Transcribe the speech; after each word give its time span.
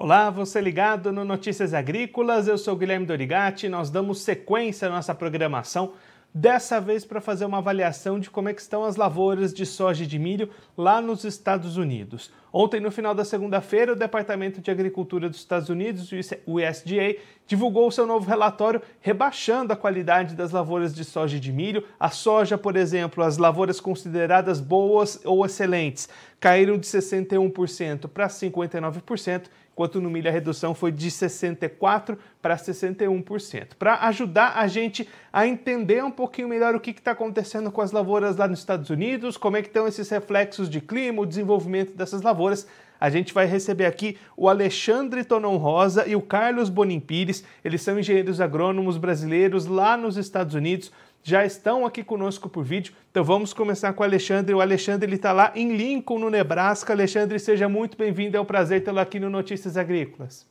Olá, 0.00 0.30
você 0.30 0.60
ligado 0.60 1.12
no 1.12 1.24
Notícias 1.24 1.74
Agrícolas, 1.74 2.46
eu 2.46 2.56
sou 2.56 2.76
Guilherme 2.76 3.04
Dorigati, 3.04 3.68
nós 3.68 3.90
damos 3.90 4.20
sequência 4.20 4.86
à 4.86 4.90
nossa 4.92 5.12
programação, 5.12 5.92
dessa 6.32 6.80
vez 6.80 7.04
para 7.04 7.20
fazer 7.20 7.44
uma 7.44 7.58
avaliação 7.58 8.20
de 8.20 8.30
como 8.30 8.48
é 8.48 8.52
estão 8.52 8.84
as 8.84 8.94
lavouras 8.94 9.52
de 9.52 9.66
soja 9.66 10.04
e 10.04 10.06
de 10.06 10.16
milho 10.16 10.50
lá 10.76 11.00
nos 11.00 11.24
Estados 11.24 11.76
Unidos. 11.76 12.30
Ontem, 12.52 12.78
no 12.78 12.92
final 12.92 13.12
da 13.12 13.24
segunda-feira, 13.24 13.92
o 13.92 13.96
Departamento 13.96 14.60
de 14.60 14.70
Agricultura 14.70 15.28
dos 15.28 15.38
Estados 15.38 15.68
Unidos, 15.68 16.12
o 16.46 16.54
USDA, 16.54 17.16
divulgou 17.44 17.90
seu 17.90 18.06
novo 18.06 18.28
relatório 18.28 18.80
rebaixando 19.00 19.72
a 19.72 19.76
qualidade 19.76 20.36
das 20.36 20.52
lavouras 20.52 20.94
de 20.94 21.04
soja 21.04 21.38
e 21.38 21.40
de 21.40 21.52
milho. 21.52 21.84
A 21.98 22.08
soja, 22.08 22.56
por 22.56 22.76
exemplo, 22.76 23.24
as 23.24 23.36
lavouras 23.36 23.80
consideradas 23.80 24.60
boas 24.60 25.20
ou 25.24 25.44
excelentes 25.44 26.08
caíram 26.40 26.78
de 26.78 26.86
61% 26.86 28.08
para 28.08 28.28
59%, 28.28 29.44
enquanto 29.72 30.00
no 30.00 30.10
milho 30.10 30.28
a 30.28 30.32
redução 30.32 30.74
foi 30.74 30.90
de 30.90 31.10
64% 31.10 32.18
para 32.40 32.56
61%. 32.56 33.74
Para 33.78 34.06
ajudar 34.06 34.56
a 34.56 34.66
gente 34.66 35.08
a 35.32 35.46
entender 35.46 36.02
um 36.04 36.10
pouquinho 36.10 36.48
melhor 36.48 36.74
o 36.74 36.80
que 36.80 36.90
está 36.90 37.12
acontecendo 37.12 37.70
com 37.70 37.80
as 37.80 37.92
lavouras 37.92 38.36
lá 38.36 38.46
nos 38.48 38.60
Estados 38.60 38.90
Unidos, 38.90 39.36
como 39.36 39.56
é 39.56 39.62
que 39.62 39.68
estão 39.68 39.86
esses 39.86 40.08
reflexos 40.08 40.68
de 40.68 40.80
clima, 40.80 41.22
o 41.22 41.26
desenvolvimento 41.26 41.96
dessas 41.96 42.22
lavouras, 42.22 42.66
a 43.00 43.08
gente 43.10 43.32
vai 43.32 43.46
receber 43.46 43.86
aqui 43.86 44.18
o 44.36 44.48
Alexandre 44.48 45.24
Tonon 45.24 45.56
Rosa 45.56 46.06
e 46.06 46.16
o 46.16 46.20
Carlos 46.20 46.68
Bonim 46.68 46.98
Pires. 46.98 47.44
Eles 47.64 47.82
são 47.82 47.98
engenheiros 47.98 48.40
agrônomos 48.40 48.96
brasileiros 48.96 49.66
lá 49.66 49.96
nos 49.96 50.16
Estados 50.16 50.54
Unidos. 50.54 50.90
Já 51.28 51.44
estão 51.44 51.84
aqui 51.84 52.02
conosco 52.02 52.48
por 52.48 52.64
vídeo. 52.64 52.94
Então 53.10 53.22
vamos 53.22 53.52
começar 53.52 53.92
com 53.92 54.02
o 54.02 54.06
Alexandre. 54.06 54.54
O 54.54 54.62
Alexandre 54.62 55.14
está 55.14 55.30
lá 55.30 55.52
em 55.54 55.76
Lincoln, 55.76 56.18
no 56.18 56.30
Nebraska. 56.30 56.94
Alexandre, 56.94 57.38
seja 57.38 57.68
muito 57.68 57.98
bem-vindo. 57.98 58.34
É 58.34 58.40
um 58.40 58.46
prazer 58.46 58.82
tê-lo 58.82 58.98
aqui 58.98 59.20
no 59.20 59.28
Notícias 59.28 59.76
Agrícolas. 59.76 60.46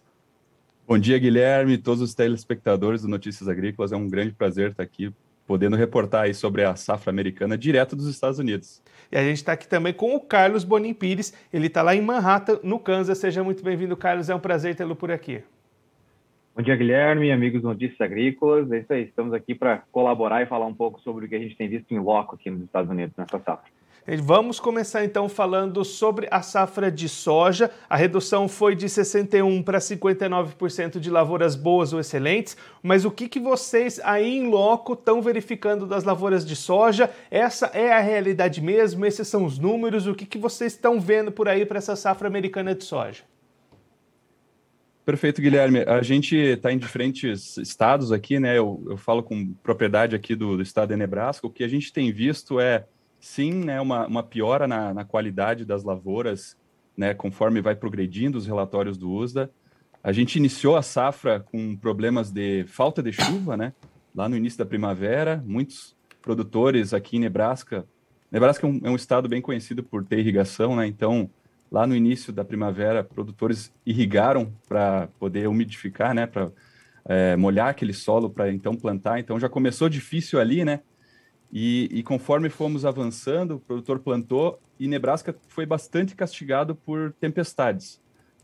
Bom 0.87 0.99
dia, 0.99 1.17
Guilherme, 1.17 1.79
todos 1.79 1.99
os 1.99 2.13
telespectadores 2.13 3.01
do 3.01 3.07
Notícias 3.07 3.49
Agrícolas. 3.49 3.91
É 3.91 3.95
um 3.95 4.07
grande 4.07 4.33
prazer 4.33 4.69
estar 4.69 4.83
aqui 4.83 5.11
podendo 5.47 5.75
reportar 5.75 6.25
aí 6.25 6.33
sobre 6.35 6.63
a 6.63 6.75
safra 6.75 7.09
americana 7.09 7.57
direto 7.57 7.95
dos 7.95 8.05
Estados 8.05 8.37
Unidos. 8.37 8.79
E 9.11 9.17
a 9.17 9.23
gente 9.23 9.37
está 9.37 9.53
aqui 9.53 9.67
também 9.67 9.93
com 9.93 10.15
o 10.15 10.19
Carlos 10.19 10.63
Bonim 10.63 10.93
Pires, 10.93 11.33
ele 11.51 11.65
está 11.65 11.81
lá 11.81 11.95
em 11.95 12.01
Manhattan, 12.01 12.59
no 12.61 12.77
Kansas. 12.77 13.17
Seja 13.17 13.43
muito 13.43 13.63
bem-vindo, 13.63 13.97
Carlos, 13.97 14.29
é 14.29 14.35
um 14.35 14.39
prazer 14.39 14.75
tê-lo 14.75 14.95
por 14.95 15.09
aqui. 15.09 15.41
Bom 16.57 16.63
dia, 16.63 16.75
Guilherme, 16.75 17.31
amigos 17.31 17.61
do 17.61 17.67
Notícias 17.67 18.01
Agrícolas. 18.01 18.71
É 18.71 18.79
isso 18.79 18.91
aí, 18.91 19.03
estamos 19.03 19.31
aqui 19.31 19.53
para 19.53 19.83
colaborar 19.91 20.41
e 20.41 20.47
falar 20.47 20.65
um 20.65 20.73
pouco 20.73 20.99
sobre 21.01 21.27
o 21.27 21.29
que 21.29 21.35
a 21.35 21.39
gente 21.39 21.55
tem 21.55 21.69
visto 21.69 21.93
em 21.93 21.99
loco 21.99 22.33
aqui 22.33 22.49
nos 22.49 22.63
Estados 22.63 22.89
Unidos 22.89 23.15
nessa 23.15 23.37
safra. 23.37 23.71
Vamos 24.23 24.59
começar 24.59 25.05
então 25.05 25.29
falando 25.29 25.85
sobre 25.85 26.27
a 26.31 26.41
safra 26.41 26.91
de 26.91 27.07
soja. 27.07 27.69
A 27.87 27.95
redução 27.95 28.47
foi 28.47 28.75
de 28.75 28.87
61% 28.87 29.63
para 29.63 29.77
59% 29.77 30.99
de 30.99 31.11
lavouras 31.11 31.55
boas 31.55 31.93
ou 31.93 31.99
excelentes. 31.99 32.57
Mas 32.81 33.05
o 33.05 33.11
que, 33.11 33.29
que 33.29 33.39
vocês 33.39 34.01
aí 34.03 34.39
em 34.39 34.49
loco 34.49 34.93
estão 34.93 35.21
verificando 35.21 35.85
das 35.85 36.05
lavouras 36.05 36.43
de 36.43 36.55
soja? 36.55 37.11
Essa 37.29 37.67
é 37.67 37.93
a 37.93 37.99
realidade 37.99 38.63
mesmo? 38.63 39.05
Esses 39.05 39.27
são 39.27 39.45
os 39.45 39.59
números? 39.59 40.07
O 40.07 40.15
que, 40.15 40.25
que 40.25 40.39
vocês 40.39 40.73
estão 40.73 40.99
vendo 40.99 41.31
por 41.31 41.47
aí 41.47 41.67
para 41.67 41.77
essa 41.77 41.95
safra 41.95 42.27
americana 42.27 42.73
de 42.73 42.83
soja? 42.83 43.21
Perfeito, 45.07 45.41
Guilherme. 45.41 45.83
A 45.83 46.01
gente 46.01 46.35
está 46.35 46.69
em 46.69 46.77
diferentes 46.77 47.55
estados 47.55 48.11
aqui, 48.11 48.41
né? 48.41 48.57
Eu, 48.57 48.83
eu 48.89 48.97
falo 48.97 49.23
com 49.23 49.53
propriedade 49.63 50.13
aqui 50.13 50.35
do, 50.35 50.57
do 50.57 50.61
estado 50.61 50.89
de 50.89 50.97
Nebraska. 50.97 51.47
O 51.47 51.49
que 51.49 51.63
a 51.63 51.67
gente 51.69 51.93
tem 51.93 52.11
visto 52.11 52.59
é 52.59 52.85
sim, 53.17 53.53
né, 53.53 53.79
uma, 53.79 54.05
uma 54.05 54.21
piora 54.21 54.67
na, 54.67 54.93
na 54.93 55.05
qualidade 55.05 55.63
das 55.63 55.85
lavouras, 55.85 56.57
né, 56.97 57.13
conforme 57.13 57.61
vai 57.61 57.73
progredindo 57.73 58.37
os 58.37 58.45
relatórios 58.45 58.97
do 58.97 59.09
USDA. 59.09 59.49
A 60.03 60.11
gente 60.11 60.35
iniciou 60.35 60.75
a 60.75 60.81
safra 60.81 61.39
com 61.39 61.77
problemas 61.77 62.29
de 62.29 62.65
falta 62.67 63.01
de 63.01 63.13
chuva, 63.13 63.55
né, 63.55 63.71
lá 64.13 64.27
no 64.27 64.35
início 64.35 64.59
da 64.59 64.65
primavera. 64.65 65.41
Muitos 65.45 65.95
produtores 66.21 66.93
aqui 66.93 67.15
em 67.15 67.21
Nebraska, 67.21 67.87
Nebraska 68.29 68.67
é 68.67 68.69
um, 68.69 68.81
é 68.83 68.89
um 68.89 68.95
estado 68.97 69.29
bem 69.29 69.41
conhecido 69.41 69.81
por 69.81 70.03
ter 70.03 70.19
irrigação, 70.19 70.75
né, 70.75 70.85
então 70.85 71.29
lá 71.71 71.85
no 71.85 71.95
início 71.95 72.31
da 72.31 72.45
primavera, 72.45 73.03
produtores 73.03 73.73
irrigaram 73.85 74.53
para 74.67 75.07
poder 75.19 75.47
umidificar, 75.47 76.13
né, 76.13 76.25
para 76.25 76.51
é, 77.05 77.35
molhar 77.35 77.69
aquele 77.69 77.93
solo 77.93 78.29
para 78.29 78.51
então 78.51 78.75
plantar. 78.75 79.19
Então 79.19 79.39
já 79.39 79.49
começou 79.49 79.89
difícil 79.89 80.39
ali, 80.39 80.65
né? 80.65 80.81
E, 81.51 81.87
e, 81.91 82.03
conforme 82.03 82.49
fomos 82.49 82.85
avançando, 82.85 83.55
o 83.55 83.59
produtor 83.59 83.99
plantou 83.99 84.59
e 84.77 84.87
Nebraska 84.87 85.33
foi 85.47 85.65
bastante 85.65 86.13
castigado 86.13 86.75
por 86.75 87.13
tempestades. 87.21 88.01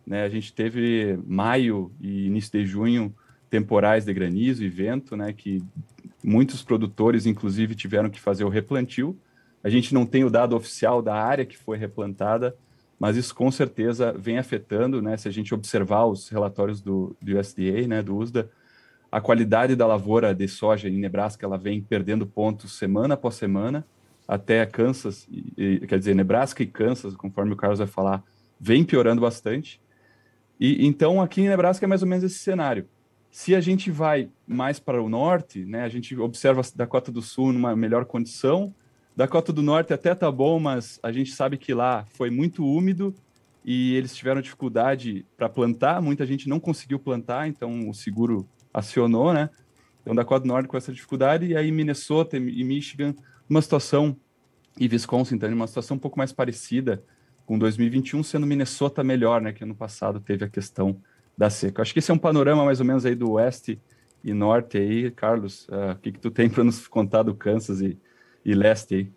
Né? 0.07 0.23
A 0.23 0.29
gente 0.29 0.53
teve 0.53 1.19
maio 1.25 1.91
e 1.99 2.27
início 2.27 2.51
de 2.51 2.65
junho 2.65 3.13
temporais 3.49 4.05
de 4.05 4.13
granizo 4.13 4.63
e 4.63 4.69
vento, 4.69 5.17
né? 5.17 5.33
que 5.33 5.61
muitos 6.23 6.63
produtores, 6.63 7.25
inclusive, 7.25 7.75
tiveram 7.75 8.09
que 8.09 8.21
fazer 8.21 8.45
o 8.45 8.49
replantio. 8.49 9.17
A 9.61 9.69
gente 9.69 9.93
não 9.93 10.05
tem 10.05 10.23
o 10.23 10.29
dado 10.29 10.55
oficial 10.55 11.01
da 11.01 11.15
área 11.15 11.45
que 11.45 11.57
foi 11.57 11.77
replantada, 11.77 12.55
mas 12.99 13.17
isso 13.17 13.33
com 13.35 13.51
certeza 13.51 14.13
vem 14.13 14.37
afetando, 14.37 15.01
né? 15.01 15.17
Se 15.17 15.27
a 15.27 15.31
gente 15.31 15.53
observar 15.53 16.05
os 16.05 16.29
relatórios 16.29 16.81
do, 16.81 17.15
do 17.21 17.37
USDA, 17.37 17.87
né, 17.87 18.01
do 18.01 18.17
USDA, 18.17 18.49
a 19.11 19.21
qualidade 19.21 19.75
da 19.75 19.85
lavoura 19.85 20.33
de 20.33 20.47
soja 20.47 20.89
em 20.89 20.97
Nebraska 20.97 21.45
ela 21.45 21.57
vem 21.57 21.81
perdendo 21.81 22.25
pontos 22.25 22.77
semana 22.77 23.13
após 23.13 23.35
semana, 23.35 23.85
até 24.27 24.65
Kansas, 24.65 25.27
e, 25.57 25.85
quer 25.87 25.99
dizer, 25.99 26.15
Nebraska 26.15 26.63
e 26.63 26.65
Kansas, 26.65 27.15
conforme 27.15 27.53
o 27.53 27.55
Carlos 27.55 27.79
vai 27.79 27.87
falar, 27.87 28.23
vem 28.59 28.83
piorando 28.83 29.21
bastante. 29.21 29.79
E 30.59 30.85
então 30.87 31.21
aqui 31.21 31.41
em 31.41 31.49
Nebraska 31.49 31.85
é 31.85 31.87
mais 31.87 32.01
ou 32.01 32.07
menos 32.07 32.23
esse 32.23 32.39
cenário. 32.39 32.87
Se 33.29 33.53
a 33.53 33.61
gente 33.61 33.91
vai 33.91 34.29
mais 34.47 34.79
para 34.79 35.01
o 35.01 35.09
norte, 35.09 35.65
né, 35.65 35.83
a 35.83 35.89
gente 35.89 36.15
observa 36.17 36.61
a 36.61 36.63
Dakota 36.75 37.11
do 37.11 37.21
Sul 37.21 37.51
numa 37.51 37.75
melhor 37.75 38.05
condição. 38.05 38.73
Dakota 39.15 39.53
do 39.53 39.61
Norte 39.61 39.93
até 39.93 40.15
tá 40.15 40.31
bom, 40.31 40.59
mas 40.59 40.99
a 41.03 41.11
gente 41.11 41.31
sabe 41.31 41.57
que 41.57 41.73
lá 41.73 42.05
foi 42.13 42.31
muito 42.31 42.65
úmido 42.65 43.13
e 43.63 43.95
eles 43.95 44.15
tiveram 44.15 44.41
dificuldade 44.41 45.25
para 45.37 45.47
plantar. 45.47 46.01
Muita 46.01 46.25
gente 46.25 46.49
não 46.49 46.59
conseguiu 46.59 46.97
plantar, 46.97 47.47
então 47.47 47.89
o 47.89 47.93
seguro 47.93 48.47
acionou, 48.73 49.31
né? 49.31 49.49
Então, 50.01 50.15
Dakota 50.15 50.41
do 50.41 50.47
Norte 50.47 50.67
com 50.67 50.75
essa 50.75 50.91
dificuldade, 50.91 51.45
e 51.45 51.55
aí 51.55 51.71
Minnesota 51.71 52.35
e 52.37 52.63
Michigan, 52.63 53.15
uma 53.47 53.61
situação, 53.61 54.17
e 54.77 54.87
Wisconsin 54.87 55.37
também, 55.37 55.55
uma 55.55 55.67
situação 55.67 55.95
um 55.95 55.99
pouco 55.99 56.17
mais 56.17 56.33
parecida 56.33 57.03
com 57.45 57.57
2021, 57.57 58.23
sendo 58.23 58.47
Minnesota 58.47 59.03
melhor, 59.03 59.39
né? 59.39 59.53
Que 59.53 59.63
ano 59.63 59.75
passado 59.75 60.19
teve 60.19 60.43
a 60.43 60.49
questão 60.49 60.99
da 61.37 61.49
seca. 61.49 61.81
Acho 61.81 61.93
que 61.93 61.99
esse 61.99 62.09
é 62.09 62.13
um 62.13 62.17
panorama 62.17 62.65
mais 62.65 62.79
ou 62.79 62.85
menos 62.85 63.05
aí 63.05 63.15
do 63.15 63.31
oeste 63.33 63.79
e 64.23 64.33
norte 64.33 64.77
aí. 64.77 65.11
Carlos, 65.11 65.67
uh, 65.69 65.91
o 65.91 65.95
que, 65.97 66.11
que 66.11 66.19
tu 66.19 66.31
tem 66.31 66.49
para 66.49 66.63
nos 66.63 66.87
contar 66.87 67.23
do 67.23 67.35
Kansas 67.35 67.79
e, 67.79 67.97
e 68.45 68.53
leste 68.53 68.95
aí? 68.95 69.11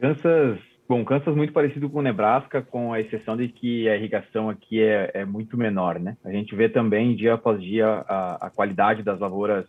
Kansas 0.00 0.58
Bom, 0.88 1.04
Kansas 1.04 1.34
muito 1.34 1.52
parecido 1.52 1.90
com 1.90 2.00
Nebraska, 2.00 2.62
com 2.62 2.92
a 2.92 3.00
exceção 3.00 3.36
de 3.36 3.48
que 3.48 3.88
a 3.88 3.96
irrigação 3.96 4.48
aqui 4.48 4.80
é, 4.80 5.10
é 5.14 5.24
muito 5.24 5.56
menor, 5.56 5.98
né? 5.98 6.16
A 6.24 6.30
gente 6.30 6.54
vê 6.54 6.68
também, 6.68 7.16
dia 7.16 7.34
após 7.34 7.60
dia, 7.60 8.04
a, 8.06 8.46
a 8.46 8.50
qualidade 8.50 9.02
das 9.02 9.18
lavouras 9.18 9.66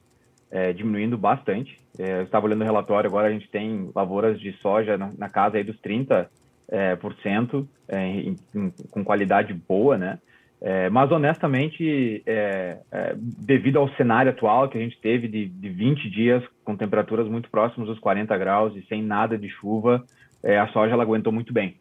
é, 0.51 0.71
diminuindo 0.73 1.17
bastante. 1.17 1.79
É, 1.97 2.19
eu 2.19 2.23
estava 2.23 2.45
olhando 2.45 2.61
o 2.61 2.65
relatório, 2.65 3.07
agora 3.07 3.29
a 3.29 3.31
gente 3.31 3.49
tem 3.49 3.89
lavouras 3.95 4.39
de 4.39 4.51
soja 4.61 4.95
na, 4.95 5.11
na 5.17 5.27
casa 5.27 5.57
aí 5.57 5.63
dos 5.63 5.77
30%, 5.81 6.27
é, 6.69 6.95
por 6.97 7.15
cento, 7.15 7.67
é, 7.87 7.97
em, 8.05 8.35
em, 8.53 8.71
com 8.91 9.03
qualidade 9.03 9.53
boa, 9.53 9.97
né? 9.97 10.19
É, 10.59 10.89
mas, 10.89 11.11
honestamente, 11.11 12.23
é, 12.25 12.79
é, 12.91 13.15
devido 13.17 13.77
ao 13.77 13.89
cenário 13.89 14.31
atual 14.31 14.67
que 14.67 14.77
a 14.77 14.81
gente 14.81 14.99
teve 14.99 15.27
de, 15.27 15.45
de 15.45 15.69
20 15.69 16.09
dias 16.09 16.43
com 16.63 16.75
temperaturas 16.75 17.27
muito 17.27 17.49
próximas 17.49 17.87
dos 17.87 17.99
40 17.99 18.35
graus 18.37 18.75
e 18.75 18.81
sem 18.87 19.03
nada 19.03 19.37
de 19.37 19.49
chuva, 19.49 20.03
é, 20.43 20.57
a 20.57 20.67
soja 20.69 20.93
ela 20.93 21.03
aguentou 21.03 21.31
muito 21.31 21.53
bem. 21.53 21.75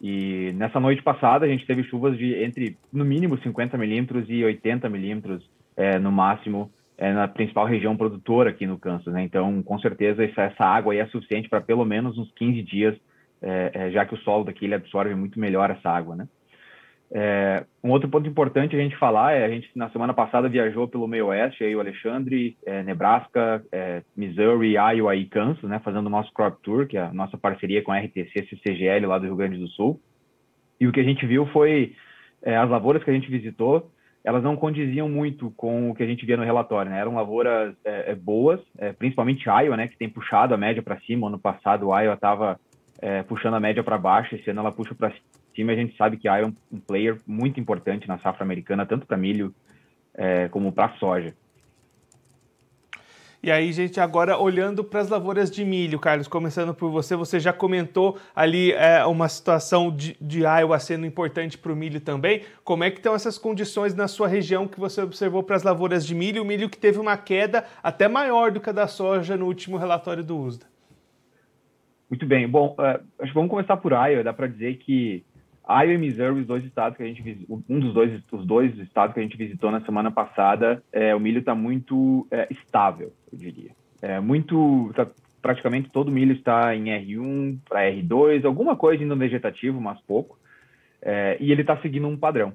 E 0.00 0.52
nessa 0.54 0.78
noite 0.78 1.02
passada 1.02 1.46
a 1.46 1.48
gente 1.48 1.66
teve 1.66 1.82
chuvas 1.84 2.16
de 2.16 2.34
entre 2.42 2.76
no 2.92 3.04
mínimo 3.04 3.38
50 3.38 3.76
milímetros 3.76 4.26
e 4.28 4.44
80 4.44 4.88
milímetros 4.88 5.42
é, 5.76 5.98
no 5.98 6.12
máximo 6.12 6.70
é, 6.96 7.12
na 7.12 7.26
principal 7.26 7.66
região 7.66 7.96
produtora 7.96 8.50
aqui 8.50 8.66
no 8.66 8.78
Kansas. 8.78 9.12
Né? 9.12 9.22
Então, 9.22 9.62
com 9.62 9.78
certeza 9.78 10.24
essa, 10.24 10.42
essa 10.42 10.64
água 10.64 10.94
é 10.94 11.06
suficiente 11.06 11.48
para 11.48 11.60
pelo 11.60 11.84
menos 11.84 12.18
uns 12.18 12.30
15 12.32 12.62
dias, 12.62 12.96
já 13.90 14.04
que 14.04 14.12
o 14.12 14.18
solo 14.18 14.44
daqui 14.44 14.66
ele 14.66 14.74
absorve 14.74 15.14
muito 15.14 15.40
melhor 15.40 15.70
essa 15.70 15.88
água, 15.88 16.14
né? 16.14 16.28
É, 17.12 17.64
um 17.82 17.90
outro 17.90 18.08
ponto 18.08 18.28
importante 18.28 18.76
a 18.76 18.78
gente 18.78 18.96
falar 18.96 19.32
é 19.32 19.44
a 19.44 19.48
gente 19.48 19.68
na 19.74 19.90
semana 19.90 20.14
passada 20.14 20.48
viajou 20.48 20.86
pelo 20.86 21.08
meio 21.08 21.26
oeste, 21.26 21.64
aí 21.64 21.74
o 21.74 21.80
Alexandre, 21.80 22.56
é, 22.64 22.84
Nebraska, 22.84 23.64
é, 23.72 24.02
Missouri, 24.16 24.74
Iowa 24.74 25.16
e 25.16 25.24
Kansas, 25.24 25.68
né, 25.68 25.80
fazendo 25.84 26.06
o 26.06 26.10
nosso 26.10 26.32
crop 26.32 26.62
tour, 26.62 26.86
que 26.86 26.96
é 26.96 27.02
a 27.02 27.12
nossa 27.12 27.36
parceria 27.36 27.82
com 27.82 27.90
a 27.90 27.98
RTC 27.98 28.46
CCGL 28.48 29.06
lá 29.06 29.18
do 29.18 29.26
Rio 29.26 29.36
Grande 29.36 29.58
do 29.58 29.66
Sul. 29.68 30.00
E 30.80 30.86
o 30.86 30.92
que 30.92 31.00
a 31.00 31.04
gente 31.04 31.26
viu 31.26 31.46
foi 31.46 31.94
é, 32.42 32.56
as 32.56 32.70
lavouras 32.70 33.02
que 33.02 33.10
a 33.10 33.12
gente 33.12 33.30
visitou, 33.30 33.90
elas 34.22 34.42
não 34.42 34.54
condiziam 34.54 35.08
muito 35.08 35.50
com 35.56 35.90
o 35.90 35.94
que 35.94 36.02
a 36.02 36.06
gente 36.06 36.24
via 36.24 36.36
no 36.36 36.44
relatório, 36.44 36.90
né? 36.90 37.00
Eram 37.00 37.14
lavouras 37.14 37.74
é, 37.84 38.12
é, 38.12 38.14
boas, 38.14 38.60
principalmente 38.98 39.48
Iowa, 39.48 39.76
né, 39.76 39.88
que 39.88 39.96
tem 39.96 40.10
puxado 40.10 40.54
a 40.54 40.58
média 40.58 40.82
para 40.82 41.00
cima. 41.00 41.26
Ano 41.26 41.38
passado 41.38 41.86
Iowa 41.86 42.14
estava 42.14 42.60
puxando 43.26 43.54
a 43.54 43.60
média 43.60 43.82
para 43.82 43.96
baixo, 43.96 44.34
esse 44.34 44.50
ano 44.50 44.60
ela 44.60 44.70
puxa 44.70 44.94
para 44.94 45.10
time, 45.52 45.72
a 45.72 45.76
gente 45.76 45.96
sabe 45.96 46.16
que 46.16 46.28
Iowa 46.28 46.48
é 46.48 46.74
um 46.74 46.80
player 46.80 47.18
muito 47.26 47.60
importante 47.60 48.08
na 48.08 48.18
safra 48.18 48.44
americana, 48.44 48.86
tanto 48.86 49.06
para 49.06 49.16
milho 49.16 49.54
é, 50.14 50.48
como 50.48 50.72
para 50.72 50.92
soja. 50.98 51.34
E 53.42 53.50
aí, 53.50 53.72
gente, 53.72 53.98
agora 53.98 54.36
olhando 54.36 54.84
para 54.84 55.00
as 55.00 55.08
lavouras 55.08 55.50
de 55.50 55.64
milho, 55.64 55.98
Carlos, 55.98 56.28
começando 56.28 56.74
por 56.74 56.90
você, 56.90 57.16
você 57.16 57.40
já 57.40 57.54
comentou 57.54 58.18
ali 58.36 58.70
é, 58.72 59.02
uma 59.06 59.30
situação 59.30 59.90
de, 59.90 60.14
de 60.20 60.40
Iowa 60.40 60.78
sendo 60.78 61.06
importante 61.06 61.56
para 61.56 61.72
o 61.72 61.76
milho 61.76 62.02
também. 62.02 62.42
Como 62.62 62.84
é 62.84 62.90
que 62.90 62.98
estão 62.98 63.14
essas 63.14 63.38
condições 63.38 63.94
na 63.94 64.08
sua 64.08 64.28
região 64.28 64.68
que 64.68 64.78
você 64.78 65.00
observou 65.00 65.42
para 65.42 65.56
as 65.56 65.62
lavouras 65.62 66.04
de 66.04 66.14
milho? 66.14 66.42
O 66.42 66.44
milho 66.44 66.68
que 66.68 66.76
teve 66.76 66.98
uma 66.98 67.16
queda 67.16 67.64
até 67.82 68.08
maior 68.08 68.50
do 68.50 68.60
que 68.60 68.68
a 68.68 68.74
da 68.74 68.86
soja 68.86 69.38
no 69.38 69.46
último 69.46 69.78
relatório 69.78 70.22
do 70.22 70.38
USDA. 70.38 70.66
Muito 72.10 72.26
bem. 72.26 72.46
Bom, 72.46 72.76
uh, 72.78 73.00
acho 73.20 73.28
que 73.28 73.34
vamos 73.34 73.48
começar 73.48 73.78
por 73.78 73.92
Iowa. 73.92 74.22
Dá 74.22 74.34
para 74.34 74.48
dizer 74.48 74.76
que 74.76 75.24
Iowa 75.70 75.94
e 75.94 75.98
Missouri, 75.98 76.40
os 76.40 76.46
dois 76.46 76.64
estados 76.64 76.96
que 76.96 77.02
a 77.02 77.06
gente 77.06 77.46
um 77.48 77.78
dos 77.78 77.94
dois, 77.94 78.20
os 78.32 78.46
dois 78.46 78.76
estados 78.78 79.14
que 79.14 79.20
a 79.20 79.22
gente 79.22 79.36
visitou 79.36 79.70
na 79.70 79.80
semana 79.82 80.10
passada, 80.10 80.82
é, 80.92 81.14
o 81.14 81.20
milho 81.20 81.38
está 81.38 81.54
muito 81.54 82.26
é, 82.30 82.48
estável, 82.50 83.12
eu 83.32 83.38
diria. 83.38 83.70
É 84.02 84.18
muito, 84.18 84.90
tá, 84.94 85.06
praticamente 85.40 85.90
todo 85.90 86.10
milho 86.10 86.32
está 86.32 86.74
em 86.74 86.84
R1 86.84 87.58
para 87.68 87.90
R2, 87.90 88.44
alguma 88.44 88.74
coisa 88.74 89.02
ainda 89.02 89.14
vegetativo, 89.14 89.80
mas 89.80 90.00
pouco. 90.02 90.38
É, 91.02 91.36
e 91.40 91.52
ele 91.52 91.60
está 91.62 91.76
seguindo 91.78 92.08
um 92.08 92.16
padrão. 92.16 92.52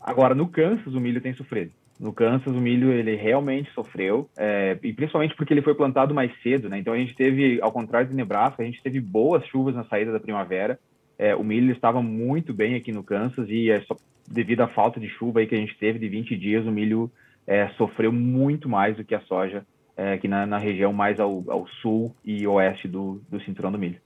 Agora, 0.00 0.34
no 0.34 0.46
Kansas, 0.46 0.94
o 0.94 1.00
milho 1.00 1.20
tem 1.20 1.34
sofrido. 1.34 1.72
No 1.98 2.12
Kansas, 2.12 2.54
o 2.54 2.60
milho 2.60 2.92
ele 2.92 3.16
realmente 3.16 3.70
sofreu, 3.72 4.28
é, 4.36 4.78
e 4.82 4.92
principalmente 4.92 5.34
porque 5.34 5.52
ele 5.52 5.62
foi 5.62 5.74
plantado 5.74 6.14
mais 6.14 6.30
cedo, 6.42 6.68
né? 6.68 6.78
Então 6.78 6.92
a 6.92 6.98
gente 6.98 7.14
teve, 7.14 7.58
ao 7.62 7.72
contrário 7.72 8.08
de 8.08 8.14
Nebraska, 8.14 8.62
a 8.62 8.66
gente 8.66 8.82
teve 8.82 9.00
boas 9.00 9.44
chuvas 9.46 9.74
na 9.74 9.84
saída 9.84 10.12
da 10.12 10.20
primavera. 10.20 10.78
É, 11.18 11.34
o 11.34 11.42
milho 11.42 11.72
estava 11.72 12.02
muito 12.02 12.52
bem 12.52 12.74
aqui 12.74 12.92
no 12.92 13.02
Kansas 13.02 13.48
e 13.48 13.70
é 13.70 13.80
só 13.82 13.96
devido 14.28 14.60
à 14.62 14.68
falta 14.68 14.98
de 15.00 15.08
chuva 15.08 15.40
aí 15.40 15.46
que 15.46 15.54
a 15.54 15.58
gente 15.58 15.76
teve 15.78 15.98
de 15.98 16.08
20 16.08 16.36
dias, 16.36 16.66
o 16.66 16.70
milho 16.70 17.10
é, 17.46 17.68
sofreu 17.70 18.12
muito 18.12 18.68
mais 18.68 18.96
do 18.96 19.04
que 19.04 19.14
a 19.14 19.20
soja 19.20 19.64
é, 19.96 20.14
aqui 20.14 20.28
na, 20.28 20.44
na, 20.44 20.58
região 20.58 20.92
mais 20.92 21.18
ao, 21.20 21.44
ao, 21.48 21.66
sul 21.80 22.14
e 22.24 22.46
oeste 22.46 22.88
do, 22.88 23.22
do 23.30 23.40
cinturão 23.40 23.72
do 23.72 23.78
milho. 23.78 24.00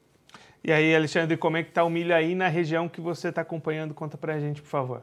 E 0.62 0.70
aí, 0.70 0.94
Alexandre, 0.94 1.36
como 1.36 1.56
é 1.56 1.62
que 1.62 1.70
está 1.70 1.82
o 1.82 1.90
milho 1.90 2.14
aí 2.14 2.34
na 2.34 2.48
região 2.48 2.88
que 2.88 3.00
você 3.00 3.28
está 3.28 3.40
acompanhando? 3.40 3.94
Conta 3.94 4.18
para 4.18 4.34
a 4.34 4.38
gente, 4.40 4.60
por 4.60 4.68
favor. 4.68 5.02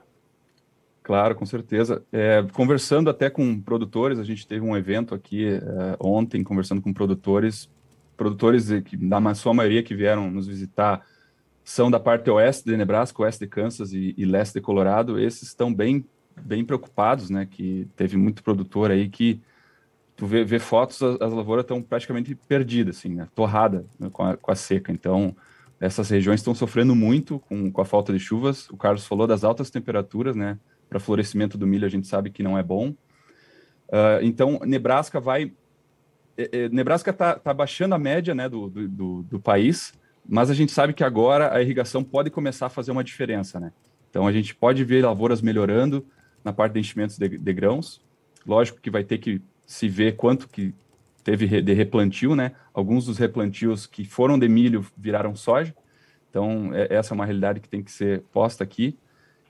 Claro, 1.02 1.36
com 1.36 1.46
certeza. 1.46 2.06
É, 2.12 2.46
conversando 2.54 3.10
até 3.10 3.30
com 3.30 3.60
produtores, 3.60 4.20
a 4.20 4.24
gente 4.24 4.48
teve 4.48 4.64
um 4.64 4.78
evento 4.78 5.16
aqui 5.16 5.48
é, 5.48 5.62
ontem, 6.00 6.44
conversando 6.44 6.82
com 6.82 6.94
produtores, 6.94 7.70
produtores 8.16 8.70
que, 8.86 8.98
na 8.98 9.34
sua 9.34 9.54
maioria 9.54 9.82
que 9.82 9.96
vieram 9.96 10.30
nos 10.30 10.48
visitar 10.48 11.04
são 11.68 11.92
da 11.92 12.00
parte 12.00 12.30
oeste 12.30 12.64
de 12.64 12.78
Nebraska, 12.78 13.22
oeste 13.22 13.44
de 13.44 13.50
Kansas 13.50 13.92
e, 13.92 14.16
e 14.18 14.24
leste 14.24 14.54
de 14.54 14.62
Colorado, 14.62 15.20
esses 15.20 15.50
estão 15.50 15.72
bem, 15.74 16.06
bem 16.42 16.64
preocupados, 16.64 17.30
né? 17.30 17.46
Que 17.46 17.86
teve 17.94 18.16
muito 18.16 18.42
produtor 18.42 18.90
aí 18.90 19.10
que 19.10 19.42
tu 20.16 20.26
vê, 20.26 20.46
vê 20.46 20.60
fotos, 20.60 21.04
as, 21.04 21.20
as 21.20 21.34
lavouras 21.34 21.66
estão 21.66 21.82
praticamente 21.82 22.34
perdidas, 22.34 23.00
assim, 23.00 23.10
né? 23.10 23.28
torrada 23.36 23.86
né? 24.00 24.10
com, 24.10 24.24
a, 24.24 24.38
com 24.38 24.50
a 24.50 24.56
seca. 24.56 24.94
Então, 24.94 25.36
essas 25.78 26.10
regiões 26.10 26.40
estão 26.40 26.56
sofrendo 26.56 26.96
muito 26.96 27.38
com, 27.38 27.70
com 27.70 27.82
a 27.82 27.86
falta 27.86 28.14
de 28.14 28.20
chuvas. 28.20 28.70
O 28.70 28.78
Carlos 28.78 29.06
falou 29.06 29.28
das 29.28 29.44
altas 29.44 29.70
temperaturas, 29.70 30.38
né? 30.38 30.58
Para 30.88 31.02
florescimento 31.02 31.58
do 31.58 31.68
milho, 31.68 31.86
a 31.86 31.90
gente 31.90 32.08
sabe 32.08 32.30
que 32.30 32.42
não 32.42 32.58
é 32.58 32.64
bom. 32.64 32.92
Uh, 33.90 34.24
então, 34.24 34.62
Nebraska 34.64 35.20
vai. 35.20 35.52
Eh, 36.38 36.50
eh, 36.50 36.70
Nebraska 36.70 37.10
está 37.10 37.38
tá 37.38 37.54
baixando 37.54 37.94
a 37.94 38.00
média 38.00 38.34
né, 38.34 38.48
do, 38.48 38.70
do, 38.70 38.88
do, 38.88 39.24
do 39.24 39.40
país, 39.40 39.92
mas 40.28 40.50
a 40.50 40.54
gente 40.54 40.72
sabe 40.72 40.94
que 40.94 41.04
agora 41.04 41.54
a 41.54 41.62
irrigação 41.62 42.04
pode 42.04 42.30
começar 42.30 42.68
a 42.68 42.70
fazer 42.70 42.92
uma 42.92 43.04
diferença, 43.04 43.60
né? 43.60 43.72
Então 44.10 44.28
a 44.28 44.32
gente 44.32 44.54
pode 44.54 44.84
ver 44.84 45.04
lavouras 45.04 45.42
melhorando 45.42 46.06
na 46.44 46.52
parte 46.52 46.74
de 46.74 46.80
enchimentos 46.80 47.18
de, 47.18 47.38
de 47.38 47.54
grãos. 47.54 48.02
Lógico 48.46 48.80
que 48.80 48.90
vai 48.90 49.04
ter 49.04 49.18
que 49.18 49.42
se 49.66 49.88
ver 49.88 50.16
quanto 50.16 50.48
que 50.48 50.74
teve 51.24 51.62
de 51.62 51.74
replantio, 51.74 52.36
né? 52.36 52.54
Alguns 52.74 53.06
dos 53.06 53.18
replantios 53.18 53.86
que 53.86 54.06
foram 54.06 54.40
de 54.40 54.48
milho 54.48 54.86
viraram 54.98 55.36
soja. 55.36 55.76
Então, 56.30 56.74
é, 56.74 56.88
essa 56.96 57.14
é 57.14 57.16
uma 57.16 57.26
realidade 57.26 57.60
que 57.60 57.68
tem 57.68 57.84
que 57.84 57.92
ser 57.92 58.22
posta 58.32 58.64
aqui. 58.64 58.98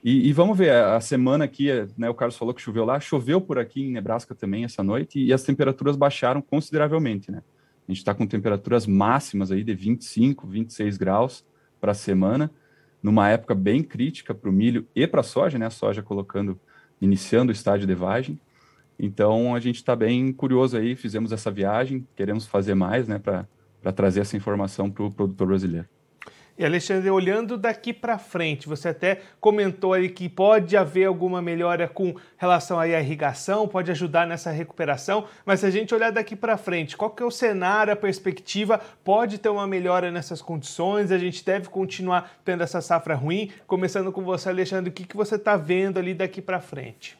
E, 0.02 0.28
e, 0.28 0.32
vamos 0.32 0.56
ver, 0.56 0.72
a 0.72 1.00
semana 1.00 1.44
aqui, 1.44 1.68
né, 1.96 2.08
o 2.08 2.14
Carlos 2.14 2.36
falou 2.36 2.54
que 2.54 2.62
choveu 2.62 2.84
lá, 2.84 3.00
choveu 3.00 3.40
por 3.40 3.58
aqui 3.58 3.82
em 3.82 3.92
Nebraska 3.92 4.34
também 4.34 4.64
essa 4.64 4.82
noite 4.82 5.18
e 5.18 5.32
as 5.32 5.42
temperaturas 5.42 5.96
baixaram 5.96 6.40
consideravelmente, 6.40 7.32
né? 7.32 7.42
A 7.88 7.90
gente 7.90 7.98
está 7.98 8.14
com 8.14 8.26
temperaturas 8.26 8.86
máximas 8.86 9.50
aí 9.50 9.64
de 9.64 9.74
25, 9.74 10.46
26 10.46 10.98
graus 10.98 11.42
para 11.80 11.92
a 11.92 11.94
semana, 11.94 12.50
numa 13.02 13.30
época 13.30 13.54
bem 13.54 13.82
crítica 13.82 14.34
para 14.34 14.50
o 14.50 14.52
milho 14.52 14.86
e 14.94 15.06
para 15.06 15.20
a 15.20 15.24
soja, 15.24 15.58
né? 15.58 15.66
A 15.66 15.70
soja 15.70 16.02
colocando, 16.02 16.60
iniciando 17.00 17.50
o 17.50 17.52
estágio 17.52 17.86
de 17.86 17.94
vagem. 17.94 18.38
Então 18.98 19.54
a 19.54 19.60
gente 19.60 19.76
está 19.76 19.96
bem 19.96 20.32
curioso 20.32 20.76
aí, 20.76 20.94
fizemos 20.94 21.32
essa 21.32 21.50
viagem, 21.50 22.06
queremos 22.14 22.46
fazer 22.46 22.74
mais, 22.74 23.08
né, 23.08 23.18
para 23.18 23.46
trazer 23.94 24.20
essa 24.20 24.36
informação 24.36 24.90
para 24.90 25.04
o 25.04 25.10
produtor 25.10 25.46
brasileiro. 25.46 25.88
E 26.58 26.64
Alexandre, 26.64 27.08
olhando 27.08 27.56
daqui 27.56 27.92
para 27.92 28.18
frente, 28.18 28.66
você 28.66 28.88
até 28.88 29.20
comentou 29.40 29.92
aí 29.92 30.08
que 30.08 30.28
pode 30.28 30.76
haver 30.76 31.04
alguma 31.04 31.40
melhora 31.40 31.86
com 31.86 32.16
relação 32.36 32.80
à 32.80 32.88
irrigação, 32.88 33.68
pode 33.68 33.92
ajudar 33.92 34.26
nessa 34.26 34.50
recuperação, 34.50 35.26
mas 35.46 35.60
se 35.60 35.66
a 35.66 35.70
gente 35.70 35.94
olhar 35.94 36.10
daqui 36.10 36.34
para 36.34 36.56
frente, 36.56 36.96
qual 36.96 37.12
que 37.12 37.22
é 37.22 37.26
o 37.26 37.30
cenário, 37.30 37.92
a 37.92 37.96
perspectiva? 37.96 38.80
Pode 39.04 39.38
ter 39.38 39.48
uma 39.48 39.68
melhora 39.68 40.10
nessas 40.10 40.42
condições? 40.42 41.12
A 41.12 41.18
gente 41.18 41.44
deve 41.44 41.68
continuar 41.68 42.40
tendo 42.44 42.64
essa 42.64 42.80
safra 42.80 43.14
ruim? 43.14 43.52
Começando 43.64 44.10
com 44.10 44.24
você, 44.24 44.48
Alexandre, 44.48 44.90
o 44.90 44.92
que, 44.92 45.06
que 45.06 45.16
você 45.16 45.36
está 45.36 45.56
vendo 45.56 45.96
ali 45.98 46.12
daqui 46.12 46.42
para 46.42 46.60
frente? 46.60 47.16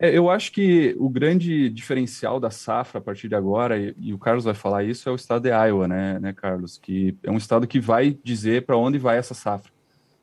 É, 0.00 0.16
eu 0.16 0.30
acho 0.30 0.52
que 0.52 0.94
o 0.98 1.08
grande 1.08 1.68
diferencial 1.70 2.38
da 2.38 2.50
safra 2.50 2.98
a 2.98 3.02
partir 3.02 3.28
de 3.28 3.34
agora, 3.34 3.76
e, 3.78 3.94
e, 3.98 4.14
o 4.14 4.18
Carlos 4.18 4.44
vai 4.44 4.54
falar 4.54 4.84
isso, 4.84 5.08
é 5.08 5.12
o 5.12 5.16
estado 5.16 5.42
de 5.42 5.48
Iowa, 5.48 5.88
né, 5.88 6.18
né 6.20 6.32
Carlos? 6.32 6.78
Que 6.78 7.16
é 7.22 7.30
um 7.30 7.36
estado 7.36 7.66
que 7.66 7.80
vai 7.80 8.16
dizer 8.22 8.64
para 8.64 8.76
onde 8.76 8.96
vai 8.96 9.18
essa 9.18 9.34
safra. 9.34 9.72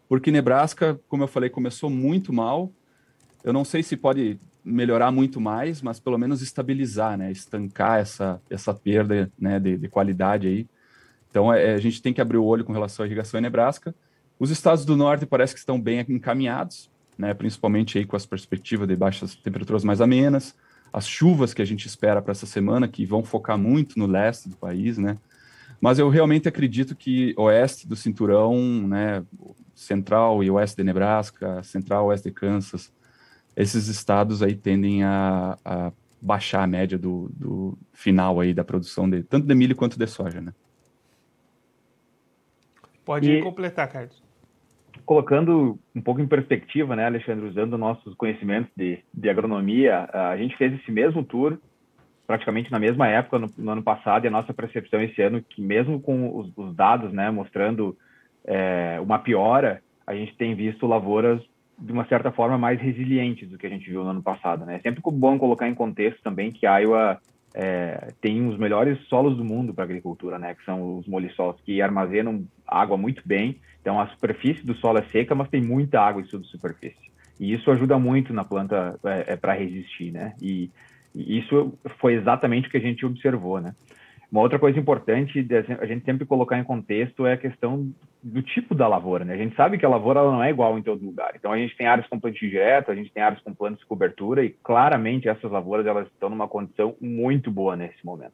Porque 0.07 0.31
Nebraska, 0.31 0.99
como 1.09 1.23
eu 1.23 1.27
falei, 1.27 1.49
começou 1.49 1.89
muito 1.89 2.31
mal. 2.31 2.71
Eu 3.43 3.51
não 3.51 3.65
sei 3.65 3.83
se 3.83 3.97
pode 3.97 4.39
melhorar 4.63 5.11
muito 5.11 5.41
mais, 5.41 5.81
mas 5.81 5.99
pelo 5.99 6.17
menos 6.17 6.41
estabilizar, 6.41 7.17
né? 7.17 7.31
Estancar 7.31 7.99
essa, 7.99 8.41
essa 8.49 8.73
perda 8.73 9.31
né, 9.37 9.59
de, 9.59 9.77
de 9.77 9.87
qualidade 9.87 10.47
aí. 10.47 10.67
Então 11.29 11.53
é, 11.53 11.73
a 11.73 11.79
gente 11.79 12.01
tem 12.01 12.13
que 12.13 12.21
abrir 12.21 12.37
o 12.37 12.45
olho 12.45 12.63
com 12.63 12.73
relação 12.73 13.03
à 13.03 13.05
irrigação 13.05 13.39
em 13.39 13.43
Nebraska. 13.43 13.93
Os 14.39 14.49
estados 14.49 14.85
do 14.85 14.95
norte 14.95 15.25
parece 15.25 15.53
que 15.53 15.59
estão 15.59 15.79
bem 15.79 15.99
encaminhados, 16.09 16.89
né, 17.17 17.33
principalmente 17.33 17.97
aí 17.97 18.05
com 18.05 18.15
as 18.15 18.25
perspectivas 18.25 18.87
de 18.87 18.95
baixas 18.95 19.35
temperaturas 19.35 19.83
mais 19.83 20.01
amenas, 20.01 20.55
as 20.91 21.07
chuvas 21.07 21.53
que 21.53 21.61
a 21.61 21.65
gente 21.65 21.87
espera 21.87 22.21
para 22.21 22.31
essa 22.31 22.45
semana, 22.45 22.87
que 22.87 23.05
vão 23.05 23.23
focar 23.23 23.57
muito 23.57 23.97
no 23.99 24.05
leste 24.05 24.47
do 24.49 24.55
país, 24.55 24.97
né? 24.97 25.17
Mas 25.81 25.99
eu 25.99 26.09
realmente 26.09 26.47
acredito 26.47 26.95
que 26.95 27.33
oeste 27.37 27.87
do 27.87 27.95
cinturão, 27.95 28.55
né, 28.87 29.23
central 29.73 30.43
e 30.43 30.49
oeste 30.49 30.77
de 30.77 30.83
Nebraska, 30.83 31.61
central 31.63 32.05
oeste 32.07 32.29
de 32.29 32.33
Kansas, 32.33 32.93
esses 33.55 33.87
estados 33.87 34.41
aí 34.41 34.55
tendem 34.55 35.03
a, 35.03 35.57
a 35.63 35.91
baixar 36.21 36.63
a 36.63 36.67
média 36.67 36.97
do, 36.97 37.29
do, 37.35 37.77
final 37.93 38.39
aí 38.39 38.53
da 38.53 38.63
produção 38.63 39.09
de 39.09 39.21
tanto 39.23 39.47
de 39.47 39.55
milho 39.55 39.75
quanto 39.75 39.99
de 39.99 40.07
soja, 40.07 40.41
né? 40.41 40.53
Pode 43.03 43.29
e... 43.29 43.41
completar, 43.41 43.87
Carlos 43.91 44.24
colocando 45.05 45.79
um 45.95 46.01
pouco 46.01 46.21
em 46.21 46.27
perspectiva, 46.27 46.95
né, 46.95 47.05
Alexandre, 47.05 47.45
usando 47.45 47.77
nossos 47.77 48.13
conhecimentos 48.15 48.71
de, 48.75 48.99
de 49.13 49.29
agronomia, 49.29 50.09
a 50.11 50.35
gente 50.37 50.57
fez 50.57 50.73
esse 50.73 50.91
mesmo 50.91 51.23
tour 51.23 51.57
praticamente 52.25 52.71
na 52.71 52.79
mesma 52.79 53.07
época 53.07 53.37
no, 53.37 53.49
no 53.57 53.71
ano 53.71 53.83
passado 53.83 54.25
e 54.25 54.27
a 54.27 54.31
nossa 54.31 54.53
percepção 54.53 55.01
esse 55.01 55.21
ano 55.21 55.43
que 55.47 55.61
mesmo 55.61 55.99
com 55.99 56.35
os, 56.35 56.51
os 56.57 56.75
dados, 56.75 57.13
né, 57.13 57.29
mostrando 57.29 57.95
é, 58.43 58.99
uma 58.99 59.19
piora, 59.19 59.81
a 60.05 60.13
gente 60.13 60.35
tem 60.35 60.55
visto 60.55 60.87
lavouras 60.87 61.41
de 61.77 61.91
uma 61.91 62.05
certa 62.07 62.31
forma 62.31 62.57
mais 62.57 62.79
resilientes 62.79 63.49
do 63.49 63.57
que 63.57 63.67
a 63.67 63.69
gente 63.69 63.89
viu 63.89 64.03
no 64.03 64.09
ano 64.09 64.23
passado, 64.23 64.65
né? 64.65 64.77
É 64.77 64.79
sempre 64.79 65.01
bom 65.03 65.37
colocar 65.37 65.67
em 65.67 65.75
contexto 65.75 66.21
também 66.23 66.51
que 66.51 66.65
a 66.65 66.77
Iowa 66.77 67.19
é, 67.53 68.13
tem 68.21 68.47
os 68.47 68.57
melhores 68.57 68.97
solos 69.07 69.35
do 69.35 69.43
mundo 69.43 69.73
para 69.73 69.83
agricultura, 69.83 70.39
né? 70.39 70.55
Que 70.55 70.63
são 70.63 70.99
os 70.99 71.07
molissols 71.07 71.59
que 71.65 71.81
armazenam 71.81 72.45
água 72.65 72.95
muito 72.95 73.21
bem 73.25 73.59
então, 73.85 73.99
a 73.99 74.07
superfície 74.07 74.65
do 74.65 74.73
solo 74.77 74.97
é 74.97 75.03
seca, 75.11 75.35
mas 75.35 75.47
tem 75.47 75.61
muita 75.61 76.01
água 76.01 76.19
em 76.19 76.25
subsuperfície. 76.25 77.11
E 77.39 77.53
isso 77.53 77.69
ajuda 77.69 77.99
muito 77.99 78.33
na 78.33 78.43
planta 78.43 78.99
é, 79.05 79.33
é 79.33 79.35
para 79.35 79.53
resistir, 79.53 80.11
né? 80.11 80.33
E, 80.41 80.71
e, 81.13 81.37
isso 81.37 81.77
foi 81.99 82.15
exatamente 82.15 82.67
o 82.67 82.71
que 82.71 82.77
a 82.77 82.81
gente 82.81 83.05
observou, 83.05 83.61
né? 83.61 83.75
Uma 84.31 84.41
outra 84.41 84.57
coisa 84.57 84.79
importante 84.79 85.47
a 85.79 85.85
gente 85.85 86.03
sempre 86.03 86.25
colocar 86.25 86.57
em 86.57 86.63
contexto 86.63 87.27
é 87.27 87.33
a 87.33 87.37
questão 87.37 87.93
do 88.23 88.41
tipo 88.41 88.73
da 88.73 88.87
lavoura, 88.87 89.23
né? 89.23 89.35
A 89.35 89.37
gente 89.37 89.55
sabe 89.55 89.77
que 89.77 89.85
a 89.85 89.89
lavoura 89.89 90.23
não 90.23 90.43
é 90.43 90.49
igual 90.49 90.79
em 90.79 90.81
todo 90.81 91.05
lugar. 91.05 91.33
Então, 91.35 91.51
a 91.51 91.57
gente 91.59 91.77
tem 91.77 91.85
áreas 91.85 92.07
com 92.07 92.19
plantio 92.19 92.49
direto, 92.49 92.89
a 92.89 92.95
gente 92.95 93.11
tem 93.11 93.21
áreas 93.21 93.39
com 93.43 93.53
plantas 93.53 93.81
de 93.81 93.85
cobertura 93.85 94.43
e 94.43 94.49
claramente 94.49 95.29
essas 95.29 95.51
lavouras 95.51 95.85
elas 95.85 96.07
estão 96.07 96.27
numa 96.27 96.47
condição 96.47 96.95
muito 96.99 97.51
boa 97.51 97.75
nesse 97.75 98.03
momento. 98.03 98.33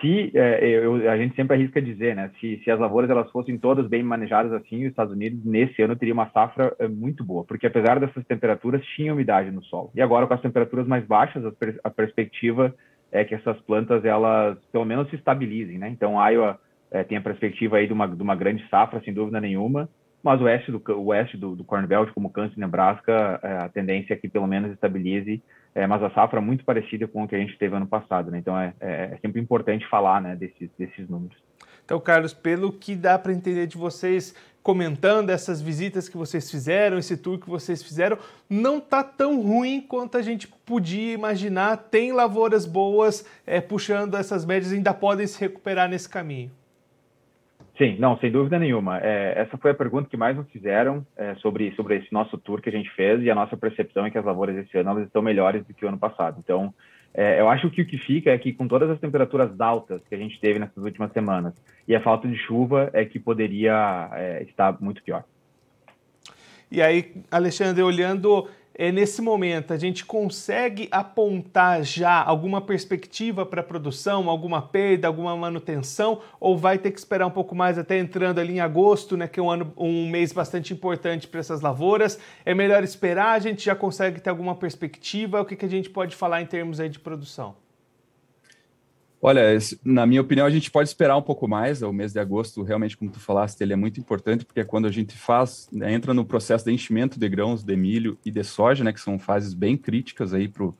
Se 0.00 0.30
é, 0.34 0.66
eu, 0.66 1.10
a 1.10 1.16
gente 1.16 1.34
sempre 1.34 1.56
arrisca 1.56 1.80
dizer, 1.80 2.14
né, 2.14 2.30
se, 2.40 2.60
se 2.62 2.70
as 2.70 2.78
lavouras 2.78 3.08
elas 3.08 3.30
fossem 3.30 3.56
todas 3.58 3.88
bem 3.88 4.02
manejadas 4.02 4.52
assim, 4.52 4.84
os 4.84 4.90
Estados 4.90 5.12
Unidos 5.12 5.44
nesse 5.44 5.80
ano 5.82 5.96
teria 5.96 6.14
uma 6.14 6.30
safra 6.30 6.74
é, 6.78 6.86
muito 6.86 7.24
boa, 7.24 7.44
porque 7.44 7.66
apesar 7.66 7.98
dessas 7.98 8.24
temperaturas 8.26 8.84
tinha 8.94 9.12
umidade 9.12 9.50
no 9.50 9.62
solo. 9.64 9.90
E 9.94 10.02
agora 10.02 10.26
com 10.26 10.34
as 10.34 10.40
temperaturas 10.40 10.86
mais 10.86 11.04
baixas, 11.06 11.44
a, 11.44 11.52
per, 11.52 11.78
a 11.82 11.90
perspectiva 11.90 12.74
é 13.10 13.24
que 13.24 13.34
essas 13.34 13.58
plantas 13.62 14.04
elas 14.04 14.58
pelo 14.72 14.84
menos 14.84 15.08
se 15.08 15.16
estabilizem, 15.16 15.78
né? 15.78 15.88
Então 15.88 16.14
Iowa 16.28 16.58
é, 16.90 17.02
tem 17.02 17.16
a 17.16 17.22
perspectiva 17.22 17.76
aí 17.76 17.86
de 17.86 17.92
uma, 17.92 18.06
de 18.06 18.22
uma 18.22 18.34
grande 18.34 18.66
safra, 18.68 19.00
sem 19.00 19.14
dúvida 19.14 19.40
nenhuma, 19.40 19.88
mas 20.22 20.40
o 20.40 20.44
oeste 20.44 20.72
do, 20.72 20.82
o 20.92 21.06
oeste 21.06 21.36
do, 21.36 21.54
do 21.54 21.64
Corn 21.64 21.86
Belt, 21.86 22.12
como 22.12 22.30
Kansas 22.30 22.56
e 22.56 22.60
Nebraska, 22.60 23.40
é, 23.42 23.58
a 23.58 23.68
tendência 23.68 24.14
é 24.14 24.16
que 24.16 24.28
pelo 24.28 24.46
menos 24.46 24.72
estabilize 24.72 25.42
é, 25.76 25.86
mas 25.86 26.02
a 26.02 26.08
safra 26.08 26.38
é 26.38 26.42
muito 26.42 26.64
parecida 26.64 27.06
com 27.06 27.22
o 27.22 27.28
que 27.28 27.36
a 27.36 27.38
gente 27.38 27.58
teve 27.58 27.76
ano 27.76 27.86
passado, 27.86 28.30
né? 28.30 28.38
Então 28.38 28.58
é, 28.58 28.72
é, 28.80 29.10
é 29.12 29.18
sempre 29.20 29.42
importante 29.42 29.86
falar 29.86 30.22
né, 30.22 30.34
desses, 30.34 30.70
desses 30.78 31.06
números. 31.06 31.36
Então, 31.84 32.00
Carlos, 32.00 32.32
pelo 32.32 32.72
que 32.72 32.96
dá 32.96 33.18
para 33.18 33.30
entender 33.30 33.66
de 33.66 33.76
vocês 33.76 34.34
comentando 34.62 35.28
essas 35.28 35.60
visitas 35.60 36.08
que 36.08 36.16
vocês 36.16 36.50
fizeram, 36.50 36.96
esse 36.96 37.14
tour 37.14 37.38
que 37.38 37.48
vocês 37.48 37.82
fizeram, 37.82 38.16
não 38.48 38.78
está 38.78 39.04
tão 39.04 39.42
ruim 39.42 39.82
quanto 39.82 40.16
a 40.16 40.22
gente 40.22 40.48
podia 40.48 41.12
imaginar. 41.12 41.76
Tem 41.76 42.10
lavouras 42.10 42.64
boas 42.64 43.26
é, 43.46 43.60
puxando 43.60 44.14
essas 44.16 44.46
médias, 44.46 44.72
ainda 44.72 44.94
podem 44.94 45.26
se 45.26 45.38
recuperar 45.38 45.90
nesse 45.90 46.08
caminho. 46.08 46.50
Sim, 47.78 47.96
não, 47.98 48.18
sem 48.18 48.30
dúvida 48.30 48.58
nenhuma. 48.58 48.98
É, 49.00 49.34
essa 49.36 49.58
foi 49.58 49.70
a 49.70 49.74
pergunta 49.74 50.08
que 50.08 50.16
mais 50.16 50.34
nos 50.34 50.48
fizeram 50.50 51.06
é, 51.14 51.34
sobre, 51.36 51.74
sobre 51.74 51.96
esse 51.96 52.10
nosso 52.10 52.38
tour 52.38 52.62
que 52.62 52.70
a 52.70 52.72
gente 52.72 52.90
fez 52.90 53.22
e 53.22 53.30
a 53.30 53.34
nossa 53.34 53.56
percepção 53.56 54.06
é 54.06 54.10
que 54.10 54.16
as 54.16 54.24
lavouras 54.24 54.56
esse 54.56 54.78
ano 54.78 54.90
elas 54.90 55.06
estão 55.06 55.20
melhores 55.20 55.64
do 55.66 55.74
que 55.74 55.84
o 55.84 55.88
ano 55.88 55.98
passado. 55.98 56.36
Então, 56.42 56.72
é, 57.12 57.38
eu 57.38 57.48
acho 57.48 57.70
que 57.70 57.82
o 57.82 57.86
que 57.86 57.98
fica 57.98 58.30
é 58.30 58.38
que 58.38 58.52
com 58.52 58.66
todas 58.66 58.88
as 58.88 58.98
temperaturas 58.98 59.60
altas 59.60 60.00
que 60.08 60.14
a 60.14 60.18
gente 60.18 60.40
teve 60.40 60.58
nessas 60.58 60.82
últimas 60.82 61.12
semanas 61.12 61.54
e 61.86 61.94
a 61.94 62.00
falta 62.00 62.26
de 62.26 62.36
chuva 62.36 62.88
é 62.94 63.04
que 63.04 63.18
poderia 63.18 64.08
é, 64.12 64.42
estar 64.42 64.80
muito 64.80 65.02
pior. 65.02 65.24
E 66.70 66.80
aí, 66.80 67.14
Alexandre, 67.30 67.82
olhando 67.82 68.48
é, 68.78 68.92
nesse 68.92 69.22
momento 69.22 69.72
a 69.72 69.78
gente 69.78 70.04
consegue 70.04 70.86
apontar 70.90 71.82
já 71.82 72.22
alguma 72.22 72.60
perspectiva 72.60 73.46
para 73.46 73.62
a 73.62 73.64
produção, 73.64 74.28
alguma 74.28 74.60
perda, 74.60 75.08
alguma 75.08 75.34
manutenção, 75.36 76.20
ou 76.38 76.56
vai 76.58 76.78
ter 76.78 76.90
que 76.90 76.98
esperar 76.98 77.26
um 77.26 77.30
pouco 77.30 77.54
mais 77.54 77.78
até 77.78 77.98
entrando 77.98 78.38
ali 78.38 78.54
em 78.54 78.60
agosto, 78.60 79.16
né, 79.16 79.26
que 79.26 79.40
é 79.40 79.42
um, 79.42 79.50
ano, 79.50 79.72
um 79.76 80.08
mês 80.08 80.32
bastante 80.32 80.72
importante 80.74 81.26
para 81.26 81.40
essas 81.40 81.62
lavouras? 81.62 82.18
É 82.44 82.54
melhor 82.54 82.84
esperar? 82.84 83.30
A 83.30 83.38
gente 83.38 83.64
já 83.64 83.74
consegue 83.74 84.20
ter 84.20 84.30
alguma 84.30 84.54
perspectiva? 84.54 85.40
O 85.40 85.44
que, 85.44 85.56
que 85.56 85.64
a 85.64 85.70
gente 85.70 85.88
pode 85.88 86.14
falar 86.14 86.42
em 86.42 86.46
termos 86.46 86.78
aí 86.78 86.88
de 86.88 86.98
produção? 86.98 87.65
Olha, 89.20 89.58
na 89.82 90.06
minha 90.06 90.20
opinião, 90.20 90.46
a 90.46 90.50
gente 90.50 90.70
pode 90.70 90.88
esperar 90.88 91.16
um 91.16 91.22
pouco 91.22 91.48
mais. 91.48 91.82
O 91.82 91.92
mês 91.92 92.12
de 92.12 92.18
agosto, 92.18 92.62
realmente, 92.62 92.96
como 92.96 93.10
tu 93.10 93.18
falaste, 93.18 93.60
ele 93.60 93.72
é 93.72 93.76
muito 93.76 93.98
importante, 93.98 94.44
porque 94.44 94.60
é 94.60 94.64
quando 94.64 94.86
a 94.86 94.90
gente 94.90 95.16
faz, 95.16 95.68
né, 95.72 95.92
entra 95.92 96.12
no 96.12 96.24
processo 96.24 96.64
de 96.64 96.72
enchimento 96.72 97.18
de 97.18 97.28
grãos 97.28 97.64
de 97.64 97.76
milho 97.76 98.18
e 98.24 98.30
de 98.30 98.44
soja, 98.44 98.84
né, 98.84 98.92
que 98.92 99.00
são 99.00 99.18
fases 99.18 99.54
bem 99.54 99.76
críticas 99.76 100.34
aí 100.34 100.48
para 100.48 100.70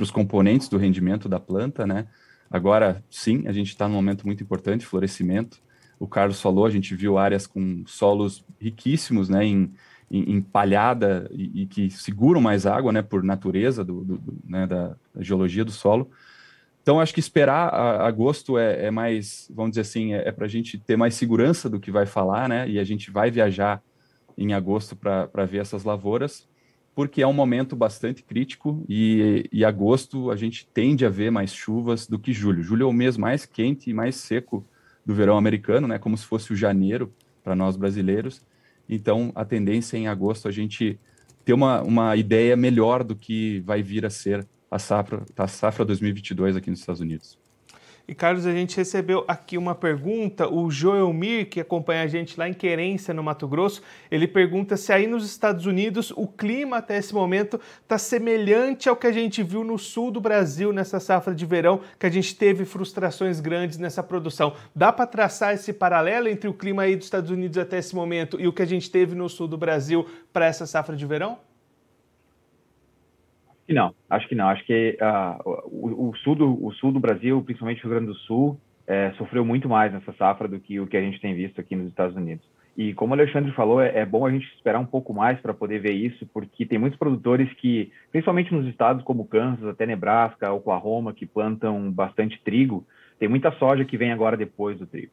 os 0.00 0.10
componentes 0.10 0.68
do 0.68 0.78
rendimento 0.78 1.28
da 1.28 1.38
planta, 1.38 1.86
né? 1.86 2.06
Agora, 2.50 3.02
sim, 3.10 3.44
a 3.46 3.52
gente 3.52 3.68
está 3.68 3.86
num 3.88 3.94
momento 3.94 4.26
muito 4.26 4.42
importante, 4.42 4.86
florescimento. 4.86 5.58
O 5.98 6.06
Carlos 6.06 6.40
falou, 6.40 6.66
a 6.66 6.70
gente 6.70 6.94
viu 6.94 7.16
áreas 7.16 7.46
com 7.46 7.84
solos 7.86 8.44
riquíssimos, 8.60 9.28
né, 9.28 9.44
em, 9.44 9.72
em, 10.10 10.32
em 10.32 10.42
palhada 10.42 11.30
e, 11.30 11.62
e, 11.62 11.66
que 11.66 11.90
seguram 11.90 12.40
mais 12.40 12.66
água, 12.66 12.90
né, 12.90 13.02
por 13.02 13.22
natureza 13.22 13.84
do, 13.84 14.02
do, 14.02 14.18
do 14.18 14.38
né, 14.44 14.66
da 14.66 14.96
geologia 15.20 15.64
do 15.64 15.70
solo. 15.70 16.10
Então, 16.82 16.98
acho 16.98 17.14
que 17.14 17.20
esperar 17.20 17.72
agosto 18.02 18.58
é, 18.58 18.86
é, 18.86 18.90
mais, 18.90 19.48
vamos 19.54 19.70
dizer 19.72 19.82
assim, 19.82 20.14
é, 20.14 20.28
é 20.28 20.32
para 20.32 20.46
a 20.46 20.48
gente 20.48 20.76
ter 20.78 20.96
mais 20.96 21.14
segurança 21.14 21.70
do 21.70 21.78
que 21.78 21.92
vai 21.92 22.06
falar, 22.06 22.48
né? 22.48 22.68
E 22.68 22.78
a 22.78 22.84
gente 22.84 23.10
vai 23.10 23.30
viajar 23.30 23.80
em 24.36 24.52
agosto 24.52 24.96
para 24.96 25.44
ver 25.44 25.58
essas 25.58 25.84
lavouras, 25.84 26.48
porque 26.92 27.22
é 27.22 27.26
um 27.26 27.32
momento 27.32 27.76
bastante 27.76 28.24
crítico 28.24 28.84
e, 28.88 29.48
e 29.52 29.64
agosto 29.64 30.30
a 30.30 30.36
gente 30.36 30.66
tende 30.66 31.06
a 31.06 31.08
ver 31.08 31.30
mais 31.30 31.54
chuvas 31.54 32.08
do 32.08 32.18
que 32.18 32.32
julho. 32.32 32.64
Julho 32.64 32.82
é 32.82 32.86
o 32.86 32.92
mês 32.92 33.16
mais 33.16 33.46
quente 33.46 33.88
e 33.88 33.94
mais 33.94 34.16
seco 34.16 34.66
do 35.06 35.14
verão 35.14 35.36
americano, 35.36 35.86
né? 35.86 36.00
Como 36.00 36.16
se 36.16 36.24
fosse 36.24 36.52
o 36.52 36.56
janeiro 36.56 37.12
para 37.44 37.54
nós 37.54 37.76
brasileiros. 37.76 38.42
Então, 38.88 39.30
a 39.36 39.44
tendência 39.44 39.96
é 39.96 40.00
em 40.00 40.08
agosto 40.08 40.48
a 40.48 40.50
gente 40.50 40.98
ter 41.44 41.52
uma, 41.52 41.80
uma 41.82 42.16
ideia 42.16 42.56
melhor 42.56 43.04
do 43.04 43.14
que 43.14 43.60
vai 43.60 43.82
vir 43.82 44.04
a 44.04 44.10
ser 44.10 44.46
a 44.72 44.78
safra, 44.78 45.22
a 45.36 45.46
safra 45.46 45.84
2022 45.84 46.56
aqui 46.56 46.70
nos 46.70 46.80
Estados 46.80 47.02
Unidos. 47.02 47.38
E 48.08 48.14
Carlos, 48.14 48.46
a 48.46 48.52
gente 48.52 48.76
recebeu 48.76 49.22
aqui 49.28 49.56
uma 49.56 49.76
pergunta, 49.76 50.52
o 50.52 50.70
Joel 50.70 51.12
Mir, 51.12 51.48
que 51.48 51.60
acompanha 51.60 52.02
a 52.02 52.06
gente 52.06 52.36
lá 52.36 52.48
em 52.48 52.54
Querência, 52.54 53.14
no 53.14 53.22
Mato 53.22 53.46
Grosso, 53.46 53.80
ele 54.10 54.26
pergunta 54.26 54.76
se 54.76 54.92
aí 54.92 55.06
nos 55.06 55.24
Estados 55.24 55.66
Unidos 55.66 56.10
o 56.16 56.26
clima 56.26 56.78
até 56.78 56.96
esse 56.96 57.14
momento 57.14 57.60
está 57.82 57.98
semelhante 57.98 58.88
ao 58.88 58.96
que 58.96 59.06
a 59.06 59.12
gente 59.12 59.42
viu 59.42 59.62
no 59.62 59.78
sul 59.78 60.10
do 60.10 60.20
Brasil 60.20 60.72
nessa 60.72 60.98
safra 60.98 61.34
de 61.34 61.46
verão, 61.46 61.80
que 61.98 62.06
a 62.06 62.10
gente 62.10 62.34
teve 62.34 62.64
frustrações 62.64 63.40
grandes 63.40 63.78
nessa 63.78 64.02
produção. 64.02 64.54
Dá 64.74 64.90
para 64.90 65.06
traçar 65.06 65.54
esse 65.54 65.72
paralelo 65.72 66.28
entre 66.28 66.48
o 66.48 66.54
clima 66.54 66.82
aí 66.82 66.96
dos 66.96 67.06
Estados 67.06 67.30
Unidos 67.30 67.58
até 67.58 67.78
esse 67.78 67.94
momento 67.94 68.40
e 68.40 68.48
o 68.48 68.52
que 68.52 68.62
a 68.62 68.66
gente 68.66 68.90
teve 68.90 69.14
no 69.14 69.28
sul 69.28 69.46
do 69.46 69.58
Brasil 69.58 70.08
para 70.32 70.46
essa 70.46 70.66
safra 70.66 70.96
de 70.96 71.06
verão? 71.06 71.38
Que 73.66 73.72
não, 73.74 73.94
acho 74.10 74.28
que 74.28 74.34
não. 74.34 74.48
Acho 74.48 74.64
que 74.64 74.98
uh, 75.00 75.60
o, 75.66 76.10
o, 76.10 76.16
sul 76.16 76.34
do, 76.34 76.64
o 76.64 76.72
sul 76.72 76.92
do 76.92 77.00
Brasil, 77.00 77.42
principalmente 77.42 77.80
o 77.80 77.88
Rio 77.88 77.90
Grande 77.90 78.12
do 78.12 78.18
Sul, 78.18 78.60
é, 78.86 79.12
sofreu 79.12 79.44
muito 79.44 79.68
mais 79.68 79.92
nessa 79.92 80.12
safra 80.14 80.48
do 80.48 80.58
que 80.58 80.80
o 80.80 80.86
que 80.86 80.96
a 80.96 81.00
gente 81.00 81.20
tem 81.20 81.34
visto 81.34 81.60
aqui 81.60 81.76
nos 81.76 81.88
Estados 81.88 82.16
Unidos. 82.16 82.44
E 82.76 82.94
como 82.94 83.12
o 83.12 83.14
Alexandre 83.14 83.52
falou, 83.52 83.80
é, 83.80 83.98
é 83.98 84.06
bom 84.06 84.26
a 84.26 84.30
gente 84.30 84.46
esperar 84.54 84.80
um 84.80 84.86
pouco 84.86 85.12
mais 85.12 85.38
para 85.40 85.52
poder 85.52 85.78
ver 85.78 85.92
isso, 85.92 86.26
porque 86.32 86.64
tem 86.64 86.78
muitos 86.78 86.98
produtores 86.98 87.52
que, 87.54 87.92
principalmente 88.10 88.52
nos 88.52 88.66
estados 88.66 89.04
como 89.04 89.26
Kansas, 89.26 89.66
até 89.66 89.84
Nebraska, 89.84 90.52
Oklahoma, 90.52 91.12
que 91.12 91.26
plantam 91.26 91.90
bastante 91.90 92.40
trigo, 92.42 92.86
tem 93.18 93.28
muita 93.28 93.52
soja 93.52 93.84
que 93.84 93.98
vem 93.98 94.10
agora 94.10 94.36
depois 94.36 94.78
do 94.78 94.86
trigo. 94.86 95.12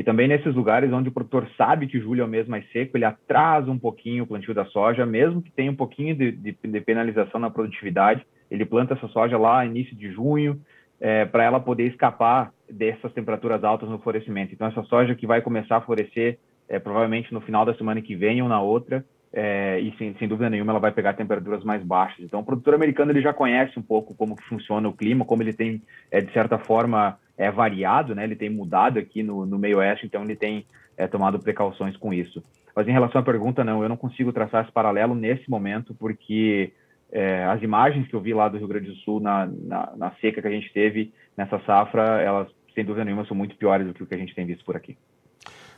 E 0.00 0.02
também 0.02 0.26
nesses 0.26 0.54
lugares 0.54 0.90
onde 0.94 1.10
o 1.10 1.12
produtor 1.12 1.46
sabe 1.58 1.86
que 1.86 2.00
julho 2.00 2.22
é 2.22 2.24
o 2.24 2.26
mês 2.26 2.48
mais 2.48 2.66
seco, 2.72 2.96
ele 2.96 3.04
atrasa 3.04 3.70
um 3.70 3.78
pouquinho 3.78 4.24
o 4.24 4.26
plantio 4.26 4.54
da 4.54 4.64
soja, 4.64 5.04
mesmo 5.04 5.42
que 5.42 5.50
tenha 5.50 5.70
um 5.70 5.76
pouquinho 5.76 6.16
de, 6.16 6.32
de, 6.32 6.56
de 6.58 6.80
penalização 6.80 7.38
na 7.38 7.50
produtividade, 7.50 8.24
ele 8.50 8.64
planta 8.64 8.94
essa 8.94 9.06
soja 9.08 9.36
lá 9.36 9.62
início 9.62 9.94
de 9.94 10.10
junho, 10.10 10.58
é, 10.98 11.26
para 11.26 11.44
ela 11.44 11.60
poder 11.60 11.86
escapar 11.86 12.50
dessas 12.66 13.12
temperaturas 13.12 13.62
altas 13.62 13.90
no 13.90 13.98
florescimento. 13.98 14.54
Então, 14.54 14.68
essa 14.68 14.82
soja 14.84 15.14
que 15.14 15.26
vai 15.26 15.42
começar 15.42 15.76
a 15.76 15.80
florescer 15.82 16.38
é, 16.66 16.78
provavelmente 16.78 17.30
no 17.34 17.42
final 17.42 17.66
da 17.66 17.74
semana 17.74 18.00
que 18.00 18.16
vem 18.16 18.40
ou 18.40 18.48
na 18.48 18.62
outra, 18.62 19.04
é, 19.32 19.78
e 19.78 19.96
sem, 19.96 20.14
sem, 20.18 20.26
dúvida 20.26 20.50
nenhuma 20.50 20.72
ela 20.72 20.80
vai 20.80 20.90
pegar 20.90 21.12
temperaturas 21.12 21.62
mais 21.62 21.82
baixas. 21.82 22.24
Então, 22.24 22.40
o 22.40 22.44
produtor 22.44 22.74
americano 22.74 23.12
ele 23.12 23.22
já 23.22 23.32
conhece 23.32 23.78
um 23.78 23.82
pouco 23.82 24.14
como 24.14 24.36
que 24.36 24.42
funciona 24.44 24.88
o 24.88 24.92
clima, 24.92 25.24
como 25.24 25.42
ele 25.42 25.52
tem, 25.52 25.80
é, 26.10 26.20
de 26.20 26.32
certa 26.32 26.58
forma, 26.58 27.18
é 27.38 27.50
variado, 27.50 28.14
né? 28.14 28.24
Ele 28.24 28.36
tem 28.36 28.50
mudado 28.50 28.98
aqui 28.98 29.22
no, 29.22 29.46
no 29.46 29.58
meio 29.58 29.78
oeste, 29.78 30.06
então 30.06 30.24
ele 30.24 30.36
tem 30.36 30.66
é, 30.96 31.06
tomado 31.06 31.38
precauções 31.38 31.96
com 31.96 32.12
isso. 32.12 32.42
Mas 32.74 32.88
em 32.88 32.92
relação 32.92 33.20
à 33.20 33.24
pergunta, 33.24 33.64
não, 33.64 33.82
eu 33.82 33.88
não 33.88 33.96
consigo 33.96 34.32
traçar 34.32 34.64
esse 34.64 34.72
paralelo 34.72 35.14
nesse 35.14 35.48
momento, 35.48 35.94
porque 35.94 36.72
é, 37.12 37.44
as 37.44 37.62
imagens 37.62 38.08
que 38.08 38.14
eu 38.14 38.20
vi 38.20 38.34
lá 38.34 38.48
do 38.48 38.58
Rio 38.58 38.68
Grande 38.68 38.88
do 38.88 38.96
Sul 38.96 39.20
na, 39.20 39.46
na, 39.46 39.92
na 39.96 40.10
seca 40.20 40.42
que 40.42 40.48
a 40.48 40.52
gente 40.52 40.72
teve 40.72 41.12
nessa 41.36 41.58
safra, 41.60 42.20
elas 42.20 42.48
sem 42.74 42.84
dúvida 42.84 43.04
nenhuma 43.04 43.24
são 43.26 43.36
muito 43.36 43.56
piores 43.56 43.86
do 43.86 43.94
que 43.94 44.02
o 44.02 44.06
que 44.06 44.14
a 44.14 44.18
gente 44.18 44.34
tem 44.34 44.46
visto 44.46 44.64
por 44.64 44.76
aqui. 44.76 44.96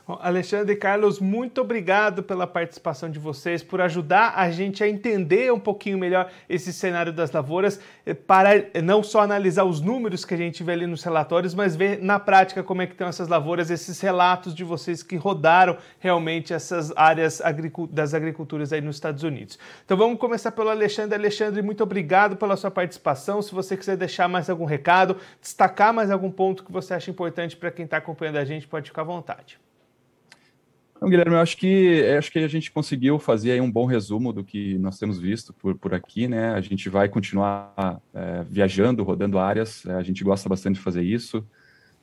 Alexandre 0.06 0.73
e 0.73 0.76
Carlos, 0.76 1.21
muito 1.21 1.61
obrigado 1.61 2.25
pela 2.25 2.44
participação 2.44 3.09
de 3.09 3.21
vocês, 3.21 3.62
por 3.62 3.80
ajudar 3.80 4.35
a 4.37 4.50
gente 4.50 4.82
a 4.82 4.88
entender 4.88 5.52
um 5.52 5.61
pouquinho 5.61 5.97
melhor 5.97 6.28
esse 6.49 6.73
cenário 6.73 7.12
das 7.12 7.30
lavouras, 7.30 7.80
eh, 8.04 8.12
para 8.12 8.56
eh, 8.56 8.82
não 8.82 9.00
só 9.02 9.21
analisar 9.21 9.64
os 9.64 9.80
números 9.80 10.25
que 10.25 10.35
a 10.35 10.37
gente 10.37 10.64
vê 10.64 10.73
ali 10.73 10.87
nos 10.88 11.04
relatórios, 11.04 11.54
mas 11.54 11.76
ver 11.76 12.02
na 12.02 12.18
prática 12.18 12.64
como 12.64 12.82
é 12.82 12.87
que 12.87 12.94
estão 12.94 13.06
essas 13.06 13.28
lavouras, 13.28 13.71
esses 13.71 14.00
relatos 14.00 14.54
de 14.54 14.64
vocês 14.64 15.04
que 15.04 15.14
rodaram 15.14 15.76
realmente 16.00 16.52
essas 16.52 16.92
áreas 16.97 17.40
das 17.90 18.12
agriculturas 18.12 18.73
aí 18.73 18.80
nos 18.80 18.97
Estados 18.97 19.23
Unidos. 19.23 19.56
Então 19.85 19.97
vamos 19.97 20.18
começar 20.18 20.50
pelo 20.50 20.68
Alexandre. 20.68 21.14
Alexandre, 21.14 21.62
muito 21.62 21.82
obrigado 21.82 22.37
pela 22.37 22.56
sua 22.56 22.73
participação. 22.73 23.40
Se 23.40 23.54
você 23.54 23.76
quiser 23.76 23.97
deixar 23.97 24.28
mais 24.28 24.50
algum 24.50 24.64
recado, 24.64 25.16
destacar 25.40 25.94
mais 25.94 26.11
algum 26.11 26.30
ponto 26.30 26.64
que 26.64 26.73
você 26.73 26.92
acha 26.92 27.11
importante 27.11 27.56
para 27.56 27.71
quem 27.71 27.85
está 27.85 27.99
acompanhando 27.99 28.38
a 28.38 28.44
gente, 28.44 28.66
pode 28.66 28.88
ficar 28.88 29.02
à 29.02 29.04
vontade. 29.04 29.59
Então, 31.02 31.11
Guilherme, 31.11 31.35
eu 31.35 31.40
acho 31.40 31.56
que 31.56 32.14
acho 32.16 32.30
que 32.30 32.38
a 32.38 32.47
gente 32.47 32.71
conseguiu 32.71 33.18
fazer 33.18 33.61
um 33.61 33.68
bom 33.68 33.87
resumo 33.87 34.32
do 34.32 34.44
que 34.44 34.78
nós 34.78 35.00
temos 35.00 35.18
visto 35.18 35.52
por, 35.52 35.76
por 35.76 35.92
aqui, 35.92 36.28
né? 36.28 36.54
A 36.54 36.61
gente 36.61 36.88
vai 36.88 37.09
continuar 37.09 38.00
é, 38.14 38.44
viajando, 38.49 39.02
rodando 39.02 39.37
áreas. 39.37 39.85
É, 39.85 39.94
a 39.94 40.02
gente 40.04 40.23
gosta 40.23 40.49
bastante 40.49 40.76
de 40.76 40.80
fazer 40.80 41.02
isso. 41.02 41.44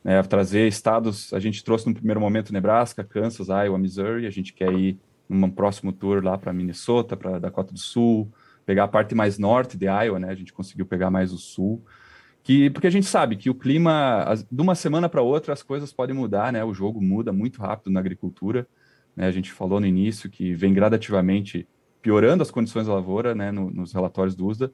É, 0.03 0.21
trazer 0.21 0.67
estados, 0.67 1.31
a 1.31 1.39
gente 1.39 1.63
trouxe 1.63 1.87
no 1.87 1.93
primeiro 1.93 2.19
momento 2.19 2.51
Nebraska, 2.51 3.01
Kansas, 3.01 3.47
Iowa, 3.47 3.79
Missouri. 3.79 4.27
A 4.27 4.29
gente 4.29 4.51
quer 4.51 4.73
ir 4.73 4.99
num 5.29 5.49
próximo 5.49 5.93
tour 5.93 6.21
lá 6.21 6.37
para 6.37 6.51
Minnesota, 6.51 7.15
para 7.15 7.39
Dakota 7.39 7.71
do 7.71 7.79
Sul, 7.79 8.29
pegar 8.65 8.83
a 8.83 8.87
parte 8.89 9.15
mais 9.15 9.39
norte 9.39 9.77
de 9.77 9.85
Iowa, 9.85 10.19
né? 10.19 10.27
A 10.29 10.35
gente 10.35 10.51
conseguiu 10.51 10.85
pegar 10.85 11.09
mais 11.09 11.31
o 11.31 11.37
sul. 11.37 11.81
Que, 12.43 12.69
porque 12.69 12.87
a 12.87 12.91
gente 12.91 13.05
sabe 13.05 13.37
que 13.37 13.49
o 13.49 13.55
clima, 13.55 14.23
as, 14.23 14.43
de 14.43 14.61
uma 14.61 14.75
semana 14.75 15.07
para 15.07 15.21
outra, 15.21 15.53
as 15.53 15.63
coisas 15.63 15.93
podem 15.93 16.13
mudar, 16.13 16.51
né? 16.51 16.65
O 16.65 16.73
jogo 16.73 16.99
muda 16.99 17.31
muito 17.31 17.61
rápido 17.61 17.93
na 17.93 18.01
agricultura. 18.01 18.67
Né? 19.19 19.27
A 19.27 19.31
gente 19.31 19.51
falou 19.51 19.81
no 19.81 19.85
início 19.85 20.29
que 20.29 20.53
vem 20.53 20.73
gradativamente 20.73 21.67
piorando 22.01 22.41
as 22.41 22.49
condições 22.49 22.87
da 22.87 22.93
lavoura, 22.93 23.35
né? 23.35 23.51
No, 23.51 23.69
nos 23.69 23.91
relatórios 23.91 24.33
do 24.33 24.47
USDA. 24.47 24.71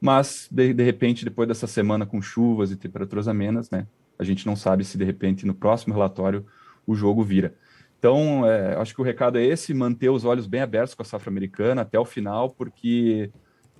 Mas, 0.00 0.48
de, 0.50 0.72
de 0.72 0.82
repente, 0.82 1.26
depois 1.26 1.46
dessa 1.46 1.66
semana 1.66 2.06
com 2.06 2.22
chuvas 2.22 2.72
e 2.72 2.76
temperaturas 2.76 3.28
amenas, 3.28 3.70
né? 3.70 3.86
A 4.18 4.24
gente 4.24 4.46
não 4.46 4.56
sabe 4.56 4.82
se, 4.82 4.96
de 4.96 5.04
repente, 5.04 5.46
no 5.46 5.54
próximo 5.54 5.92
relatório 5.92 6.46
o 6.86 6.94
jogo 6.94 7.22
vira. 7.22 7.54
Então, 7.98 8.46
é, 8.46 8.74
acho 8.76 8.94
que 8.94 9.00
o 9.00 9.04
recado 9.04 9.38
é 9.38 9.44
esse: 9.44 9.74
manter 9.74 10.08
os 10.08 10.24
olhos 10.24 10.46
bem 10.46 10.62
abertos 10.62 10.94
com 10.94 11.02
a 11.02 11.04
safra 11.04 11.30
americana 11.30 11.82
até 11.82 11.98
o 11.98 12.04
final, 12.04 12.50
porque 12.50 13.30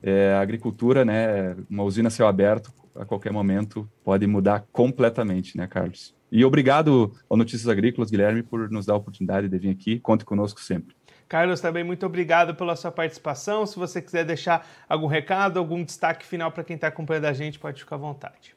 é, 0.03 0.35
a 0.35 0.41
agricultura, 0.41 1.05
né, 1.05 1.57
uma 1.71 1.85
usina 1.85 2.11
céu 2.11 2.27
aberto, 2.27 2.73
a 2.95 3.05
qualquer 3.05 3.33
momento 3.33 3.89
pode 4.05 4.27
mudar 4.27 4.67
completamente, 4.73 5.57
né, 5.57 5.67
Carlos? 5.67 6.15
E 6.31 6.45
obrigado 6.45 7.13
ao 7.29 7.37
Notícias 7.37 7.69
Agrícolas, 7.69 8.11
Guilherme, 8.11 8.43
por 8.43 8.71
nos 8.71 8.87
dar 8.87 8.95
a 8.95 8.97
oportunidade 8.97 9.49
de 9.49 9.59
vir 9.59 9.71
aqui. 9.71 10.01
Conte 10.01 10.25
conosco 10.25 10.61
sempre. 10.61 10.97
Carlos, 11.29 11.61
também 11.61 11.85
muito 11.85 12.05
obrigado 12.05 12.55
pela 12.55 12.77
sua 12.77 12.91
participação. 12.91 13.67
Se 13.67 13.79
você 13.79 14.03
quiser 14.03 14.25
deixar 14.25 14.67
algum 14.89 15.07
recado, 15.07 15.59
algum 15.59 15.83
destaque 15.83 16.27
final 16.27 16.51
para 16.51 16.65
quem 16.65 16.77
está 16.77 16.89
acompanhando 16.89 17.27
a 17.27 17.33
gente, 17.33 17.59
pode 17.59 17.81
ficar 17.81 17.97
à 17.97 17.99
vontade. 17.99 18.55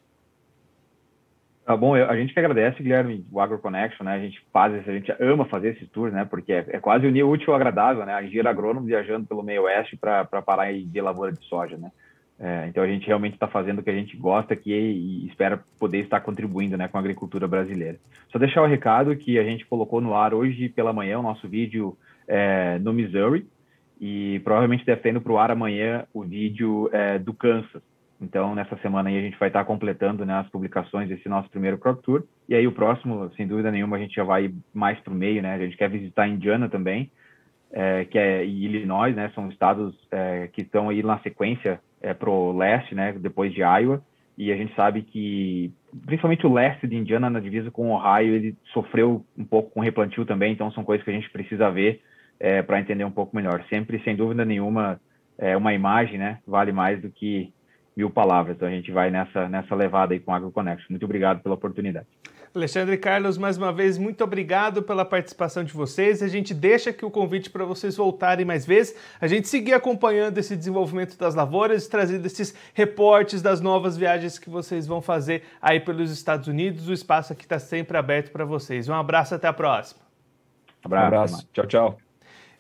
Tá 1.66 1.76
bom, 1.76 1.96
a 1.96 2.16
gente 2.16 2.32
que 2.32 2.40
agradece, 2.40 2.84
Guilherme, 2.84 3.26
o 3.32 3.40
AgroConnection, 3.40 4.06
né? 4.06 4.14
A 4.14 4.20
gente 4.20 4.40
faz, 4.54 4.88
a 4.88 4.92
gente 4.92 5.12
ama 5.20 5.46
fazer 5.46 5.70
esse 5.70 5.88
tour, 5.88 6.12
né? 6.12 6.24
Porque 6.24 6.54
é, 6.54 6.66
é 6.70 6.80
quase 6.80 7.08
unir 7.08 7.24
útil 7.24 7.50
ao 7.50 7.56
agradável, 7.56 8.06
né? 8.06 8.14
A 8.14 8.22
engenheiro 8.24 8.48
agrônomo 8.48 8.86
viajando 8.86 9.26
pelo 9.26 9.42
meio 9.42 9.64
oeste 9.64 9.98
para 9.98 10.26
parar 10.26 10.72
e 10.72 10.86
ver 10.86 11.02
lavoura 11.02 11.32
de 11.32 11.44
soja, 11.46 11.76
né? 11.76 11.92
É, 12.38 12.68
então 12.68 12.84
a 12.84 12.88
gente 12.88 13.08
realmente 13.08 13.34
está 13.34 13.48
fazendo 13.48 13.80
o 13.80 13.84
que 13.84 13.90
a 13.90 13.96
gente 13.96 14.16
gosta 14.16 14.54
aqui 14.54 14.72
e, 14.72 15.24
e 15.24 15.28
espera 15.28 15.64
poder 15.80 16.00
estar 16.00 16.20
contribuindo, 16.20 16.78
né, 16.78 16.88
com 16.88 16.98
a 16.98 17.00
agricultura 17.00 17.48
brasileira. 17.48 17.98
Só 18.30 18.38
deixar 18.38 18.62
o 18.62 18.68
recado 18.68 19.16
que 19.16 19.40
a 19.40 19.44
gente 19.44 19.66
colocou 19.66 20.02
no 20.02 20.14
ar 20.14 20.34
hoje 20.34 20.68
pela 20.70 20.94
manhã 20.94 21.18
o 21.18 21.24
nosso 21.24 21.48
vídeo 21.48 21.98
é, 22.28 22.78
no 22.80 22.92
Missouri 22.92 23.48
e 24.00 24.40
provavelmente 24.44 24.86
deve 24.86 25.00
estar 25.00 25.10
indo 25.10 25.22
para 25.22 25.32
o 25.32 25.38
ar 25.38 25.50
amanhã 25.50 26.06
o 26.14 26.24
vídeo 26.24 26.90
é, 26.92 27.18
do 27.18 27.34
Kansas. 27.34 27.82
Então, 28.26 28.56
nessa 28.56 28.76
semana 28.78 29.10
aí 29.10 29.18
a 29.18 29.22
gente 29.22 29.38
vai 29.38 29.50
estar 29.50 29.64
completando 29.64 30.26
né, 30.26 30.34
as 30.34 30.50
publicações 30.50 31.08
desse 31.08 31.30
nosso 31.30 31.48
primeiro 31.50 31.78
Crop 31.78 32.02
Tour. 32.02 32.24
E 32.50 32.56
aí 32.56 32.66
o 32.66 32.72
próximo, 32.72 33.32
sem 33.38 33.48
dúvida 33.48 33.72
nenhuma, 33.72 33.98
a 33.98 34.00
gente 34.00 34.16
já 34.16 34.24
vai 34.24 34.52
mais 34.74 35.00
para 35.00 35.14
o 35.14 35.16
meio, 35.16 35.44
né? 35.44 35.54
A 35.54 35.60
gente 35.60 35.78
quer 35.78 35.90
visitar 35.90 36.28
Indiana 36.28 36.68
também, 36.68 37.12
é, 37.72 38.04
que 38.06 38.18
é 38.18 38.44
e 38.44 38.66
Illinois, 38.66 39.16
né? 39.16 39.32
São 39.36 39.48
estados 39.50 39.96
é, 40.12 40.50
que 40.52 40.62
estão 40.64 40.90
aí 40.90 41.04
na 41.04 41.20
sequência 41.20 41.80
é, 42.02 42.16
para 42.16 42.30
o 42.30 42.58
leste, 42.58 42.96
né? 42.96 43.14
Depois 43.14 43.54
de 43.54 43.62
Iowa. 43.62 44.02
E 44.38 44.52
a 44.52 44.58
gente 44.58 44.76
sabe 44.76 45.04
que, 45.04 45.72
principalmente 46.06 46.46
o 46.46 46.52
leste 46.52 46.88
de 46.88 46.96
Indiana, 46.96 47.30
na 47.30 47.40
divisa 47.40 47.70
com 47.70 47.92
Ohio, 47.92 48.34
ele 48.34 48.58
sofreu 48.74 49.24
um 49.38 49.46
pouco 49.46 49.70
com 49.70 49.80
replantio 49.80 50.26
também. 50.26 50.52
Então, 50.52 50.72
são 50.72 50.84
coisas 50.84 51.06
que 51.06 51.12
a 51.12 51.14
gente 51.14 51.30
precisa 51.30 51.70
ver 51.70 52.02
é, 52.40 52.62
para 52.64 52.80
entender 52.80 53.06
um 53.06 53.12
pouco 53.12 53.36
melhor. 53.36 53.64
Sempre, 53.70 54.02
sem 54.04 54.16
dúvida 54.16 54.44
nenhuma, 54.44 55.00
é, 55.38 55.56
uma 55.56 55.74
imagem, 55.74 56.18
né? 56.18 56.40
Vale 56.46 56.72
mais 56.72 57.02
do 57.02 57.10
que 57.10 57.54
mil 57.96 58.10
palavras. 58.10 58.56
Então 58.56 58.68
a 58.68 58.72
gente 58.72 58.92
vai 58.92 59.10
nessa, 59.10 59.48
nessa 59.48 59.74
levada 59.74 60.14
aí 60.14 60.20
com 60.20 60.32
a 60.34 60.38
AgroConnection. 60.38 60.88
Muito 60.90 61.06
obrigado 61.06 61.42
pela 61.42 61.56
oportunidade. 61.56 62.08
Alexandre 62.56 62.96
e 62.96 62.98
Carlos, 62.98 63.38
mais 63.38 63.58
uma 63.58 63.74
vez, 63.74 63.98
muito 63.98 64.24
obrigado 64.24 64.82
pela 64.82 65.04
participação 65.04 65.62
de 65.62 65.74
vocês. 65.74 66.24
A 66.24 66.28
gente 66.30 66.54
deixa 66.54 66.90
aqui 66.90 67.04
o 67.04 67.12
convite 67.12 67.50
para 67.50 67.66
vocês 67.66 67.98
voltarem 67.98 68.46
mais 68.46 68.66
vezes, 68.66 68.96
a 69.20 69.28
gente 69.28 69.50
seguir 69.50 69.74
acompanhando 69.74 70.38
esse 70.38 70.56
desenvolvimento 70.56 71.18
das 71.18 71.36
lavouras, 71.36 71.86
trazendo 71.90 72.26
esses 72.26 72.56
reportes 72.74 73.42
das 73.42 73.60
novas 73.60 73.98
viagens 73.98 74.40
que 74.40 74.50
vocês 74.50 74.88
vão 74.88 75.02
fazer 75.02 75.44
aí 75.62 75.82
pelos 75.82 76.10
Estados 76.12 76.48
Unidos. 76.48 76.88
O 76.88 76.94
espaço 76.94 77.34
aqui 77.34 77.44
está 77.44 77.60
sempre 77.60 77.98
aberto 77.98 78.32
para 78.32 78.46
vocês. 78.46 78.88
Um 78.88 78.94
abraço, 78.94 79.36
até 79.36 79.50
a 79.50 79.54
próxima. 79.54 80.00
abraço. 80.82 81.04
Um 81.04 81.08
abraço. 81.08 81.50
Tchau, 81.52 81.66
tchau. 81.66 82.05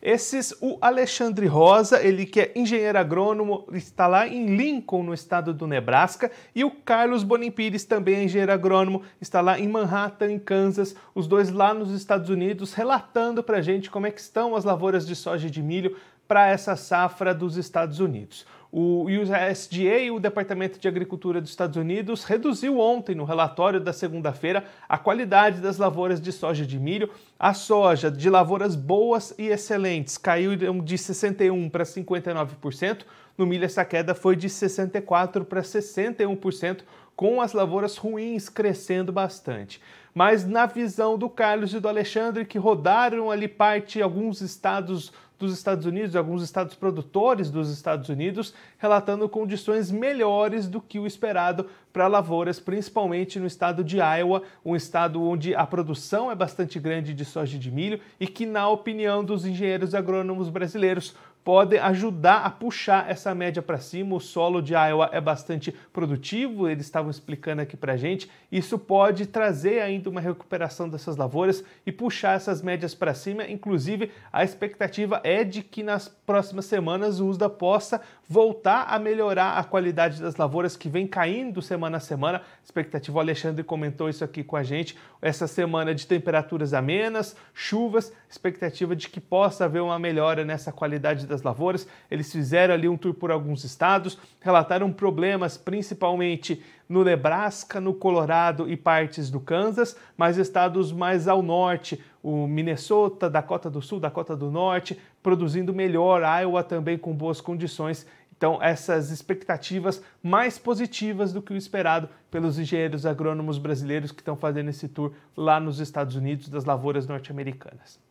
Esses, 0.01 0.53
o 0.61 0.77
Alexandre 0.81 1.47
Rosa, 1.47 2.03
ele 2.03 2.25
que 2.25 2.39
é 2.39 2.51
engenheiro 2.55 2.97
agrônomo, 2.97 3.67
está 3.73 4.07
lá 4.07 4.27
em 4.27 4.55
Lincoln, 4.55 5.03
no 5.03 5.13
estado 5.13 5.53
do 5.53 5.65
Nebraska, 5.65 6.31
e 6.53 6.63
o 6.63 6.71
Carlos 6.71 7.23
Bonim 7.23 7.49
Pires, 7.49 7.85
também 7.85 8.15
é 8.15 8.23
engenheiro 8.23 8.51
agrônomo, 8.51 9.01
está 9.19 9.41
lá 9.41 9.59
em 9.59 9.67
Manhattan, 9.67 10.31
em 10.31 10.39
Kansas, 10.39 10.95
os 11.13 11.27
dois 11.27 11.49
lá 11.49 11.73
nos 11.73 11.91
Estados 11.91 12.29
Unidos, 12.29 12.73
relatando 12.73 13.41
para 13.43 13.57
a 13.57 13.61
gente 13.61 13.89
como 13.89 14.05
é 14.05 14.11
que 14.11 14.21
estão 14.21 14.55
as 14.55 14.63
lavouras 14.63 15.07
de 15.07 15.15
soja 15.15 15.47
e 15.47 15.51
de 15.51 15.63
milho 15.63 15.97
para 16.27 16.47
essa 16.47 16.75
safra 16.75 17.33
dos 17.33 17.57
Estados 17.57 17.99
Unidos. 17.99 18.45
O 18.77 19.05
USDA, 19.05 20.13
o 20.13 20.19
Departamento 20.19 20.77
de 20.77 20.85
Agricultura 20.85 21.39
dos 21.39 21.49
Estados 21.49 21.77
Unidos, 21.77 22.25
reduziu 22.25 22.77
ontem, 22.77 23.15
no 23.15 23.23
relatório 23.23 23.79
da 23.79 23.93
segunda-feira, 23.93 24.65
a 24.89 24.97
qualidade 24.97 25.61
das 25.61 25.77
lavouras 25.77 26.19
de 26.19 26.29
soja 26.33 26.65
e 26.65 26.67
de 26.67 26.77
milho. 26.77 27.09
A 27.39 27.53
soja 27.53 28.11
de 28.11 28.29
lavouras 28.29 28.75
boas 28.75 29.33
e 29.37 29.47
excelentes 29.47 30.17
caiu 30.17 30.57
de 30.57 30.67
61% 30.67 31.71
para 31.71 31.85
59%. 31.85 33.05
No 33.37 33.45
milho, 33.45 33.63
essa 33.63 33.85
queda 33.85 34.13
foi 34.13 34.35
de 34.35 34.49
64% 34.49 35.45
para 35.45 35.61
61%, 35.61 36.81
com 37.15 37.39
as 37.39 37.53
lavouras 37.53 37.95
ruins 37.95 38.49
crescendo 38.49 39.09
bastante. 39.09 39.81
Mas 40.13 40.45
na 40.45 40.65
visão 40.65 41.17
do 41.17 41.29
Carlos 41.29 41.73
e 41.73 41.79
do 41.79 41.87
Alexandre, 41.87 42.43
que 42.43 42.57
rodaram 42.57 43.31
ali 43.31 43.47
parte 43.47 44.01
alguns 44.01 44.41
estados 44.41 45.13
dos 45.37 45.53
Estados 45.53 45.85
Unidos, 45.85 46.15
alguns 46.15 46.41
estados 46.43 46.75
produtores 46.75 47.49
dos 47.51 47.69
Estados 47.69 48.09
Unidos, 48.09 48.53
relatando 48.77 49.27
condições 49.27 49.91
melhores 49.91 50.67
do 50.67 50.79
que 50.79 50.99
o 50.99 51.05
esperado 51.05 51.67
para 51.91 52.07
lavouras, 52.07 52.59
principalmente 52.59 53.39
no 53.39 53.47
estado 53.47 53.83
de 53.83 53.97
Iowa, 53.97 54.43
um 54.63 54.75
estado 54.75 55.21
onde 55.21 55.53
a 55.55 55.65
produção 55.65 56.31
é 56.31 56.35
bastante 56.35 56.79
grande 56.79 57.13
de 57.13 57.25
soja 57.25 57.55
e 57.55 57.59
de 57.59 57.71
milho 57.71 57.99
e 58.19 58.27
que, 58.27 58.45
na 58.45 58.67
opinião 58.69 59.23
dos 59.23 59.45
engenheiros 59.45 59.93
agrônomos 59.93 60.49
brasileiros, 60.49 61.15
pode 61.45 61.77
ajudar 61.77 62.37
a 62.37 62.49
puxar 62.49 63.07
essa 63.07 63.35
média 63.35 63.61
para 63.61 63.77
cima. 63.77 64.15
O 64.15 64.19
solo 64.19 64.61
de 64.61 64.73
Iowa 64.73 65.11
é 65.13 65.21
bastante 65.21 65.71
produtivo, 65.93 66.67
eles 66.67 66.87
estavam 66.87 67.11
explicando 67.11 67.61
aqui 67.61 67.77
para 67.77 67.95
gente. 67.95 68.27
Isso 68.51 68.79
pode 68.79 69.27
trazer 69.27 69.79
ainda 69.79 70.09
uma 70.09 70.19
recuperação 70.19 70.89
dessas 70.89 71.15
lavouras 71.15 71.63
e 71.85 71.91
puxar 71.91 72.35
essas 72.35 72.63
médias 72.63 72.95
para 72.95 73.13
cima. 73.13 73.47
Inclusive, 73.47 74.11
a 74.33 74.43
expectativa 74.43 75.21
é 75.23 75.43
de 75.43 75.61
que 75.61 75.83
nas 75.83 76.07
próximas 76.07 76.65
semanas 76.65 77.19
o 77.19 77.27
USDA 77.27 77.47
possa 77.47 78.01
voltar 78.27 78.87
a 78.89 78.97
melhorar 78.97 79.59
a 79.59 79.63
qualidade 79.63 80.19
das 80.19 80.35
lavouras 80.35 80.75
que 80.75 80.89
vem 80.89 81.05
caindo 81.05 81.61
semana 81.61 81.97
a 81.97 81.99
semana. 81.99 82.41
Expectativa, 82.63 83.17
o 83.17 83.19
Alexandre 83.19 83.63
comentou 83.63 84.09
isso 84.09 84.23
aqui 84.23 84.43
com 84.43 84.55
a 84.55 84.63
gente, 84.63 84.97
essa 85.21 85.45
semana 85.45 85.93
de 85.93 86.07
temperaturas 86.07 86.73
amenas, 86.73 87.35
chuvas, 87.53 88.11
expectativa 88.27 88.95
de 88.95 89.09
que 89.09 89.21
possa 89.21 89.65
haver 89.65 89.81
uma 89.81 89.99
melhora 89.99 90.43
nessa 90.43 90.71
qualidade 90.71 91.27
das 91.35 91.43
lavouras. 91.43 91.87
Eles 92.09 92.31
fizeram 92.31 92.73
ali 92.73 92.87
um 92.87 92.97
tour 92.97 93.13
por 93.13 93.29
alguns 93.29 93.63
estados, 93.63 94.17
relataram 94.39 94.91
problemas 94.91 95.57
principalmente 95.57 96.63
no 96.87 97.03
Nebraska, 97.03 97.81
no 97.81 97.93
Colorado 97.93 98.69
e 98.69 98.77
partes 98.77 99.29
do 99.29 99.39
Kansas, 99.39 99.97
mas 100.15 100.37
estados 100.37 100.91
mais 100.91 101.27
ao 101.27 101.41
norte, 101.41 102.01
o 102.23 102.47
Minnesota, 102.47 103.29
Dakota 103.29 103.69
do 103.69 103.81
Sul, 103.81 103.99
Dakota 103.99 104.35
do 104.35 104.49
Norte, 104.49 104.97
produzindo 105.21 105.73
melhor, 105.73 106.21
Iowa 106.21 106.63
também 106.63 106.97
com 106.97 107.13
boas 107.13 107.41
condições. 107.41 108.05
Então, 108.37 108.61
essas 108.61 109.11
expectativas 109.11 110.03
mais 110.21 110.57
positivas 110.57 111.31
do 111.31 111.41
que 111.41 111.53
o 111.53 111.57
esperado 111.57 112.09
pelos 112.29 112.59
engenheiros 112.59 113.05
agrônomos 113.05 113.57
brasileiros 113.57 114.11
que 114.11 114.21
estão 114.21 114.35
fazendo 114.35 114.69
esse 114.69 114.87
tour 114.87 115.13
lá 115.35 115.59
nos 115.59 115.79
Estados 115.79 116.15
Unidos 116.15 116.49
das 116.49 116.65
lavouras 116.65 117.07
norte-americanas. 117.07 118.04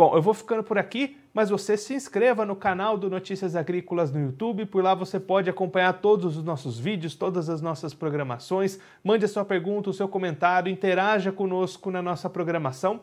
Bom, 0.00 0.16
eu 0.16 0.22
vou 0.22 0.32
ficando 0.32 0.64
por 0.64 0.78
aqui, 0.78 1.18
mas 1.34 1.50
você 1.50 1.76
se 1.76 1.92
inscreva 1.92 2.46
no 2.46 2.56
canal 2.56 2.96
do 2.96 3.10
Notícias 3.10 3.54
Agrícolas 3.54 4.10
no 4.10 4.18
YouTube, 4.18 4.64
por 4.64 4.82
lá 4.82 4.94
você 4.94 5.20
pode 5.20 5.50
acompanhar 5.50 5.92
todos 6.00 6.38
os 6.38 6.42
nossos 6.42 6.78
vídeos, 6.78 7.14
todas 7.14 7.50
as 7.50 7.60
nossas 7.60 7.92
programações. 7.92 8.78
Mande 9.04 9.26
a 9.26 9.28
sua 9.28 9.44
pergunta, 9.44 9.90
o 9.90 9.92
seu 9.92 10.08
comentário, 10.08 10.72
interaja 10.72 11.30
conosco 11.30 11.90
na 11.90 12.00
nossa 12.00 12.30
programação. 12.30 13.02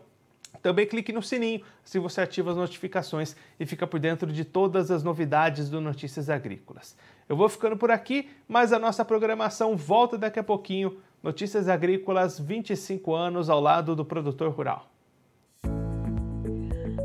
Também 0.59 0.87
clique 0.87 1.13
no 1.13 1.21
sininho 1.21 1.61
se 1.83 1.99
você 1.99 2.21
ativa 2.21 2.49
as 2.49 2.57
notificações 2.57 3.35
e 3.59 3.65
fica 3.67 3.85
por 3.85 3.99
dentro 3.99 4.33
de 4.33 4.43
todas 4.43 4.89
as 4.89 5.03
novidades 5.03 5.69
do 5.69 5.79
Notícias 5.79 6.31
Agrícolas. 6.31 6.97
Eu 7.29 7.35
vou 7.35 7.47
ficando 7.47 7.77
por 7.77 7.91
aqui, 7.91 8.27
mas 8.47 8.73
a 8.73 8.79
nossa 8.79 9.05
programação 9.05 9.77
volta 9.77 10.17
daqui 10.17 10.39
a 10.39 10.43
pouquinho. 10.43 10.97
Notícias 11.21 11.69
Agrícolas 11.69 12.39
25 12.39 13.13
anos 13.13 13.51
ao 13.51 13.61
lado 13.61 13.95
do 13.95 14.03
produtor 14.03 14.49
rural. 14.49 14.96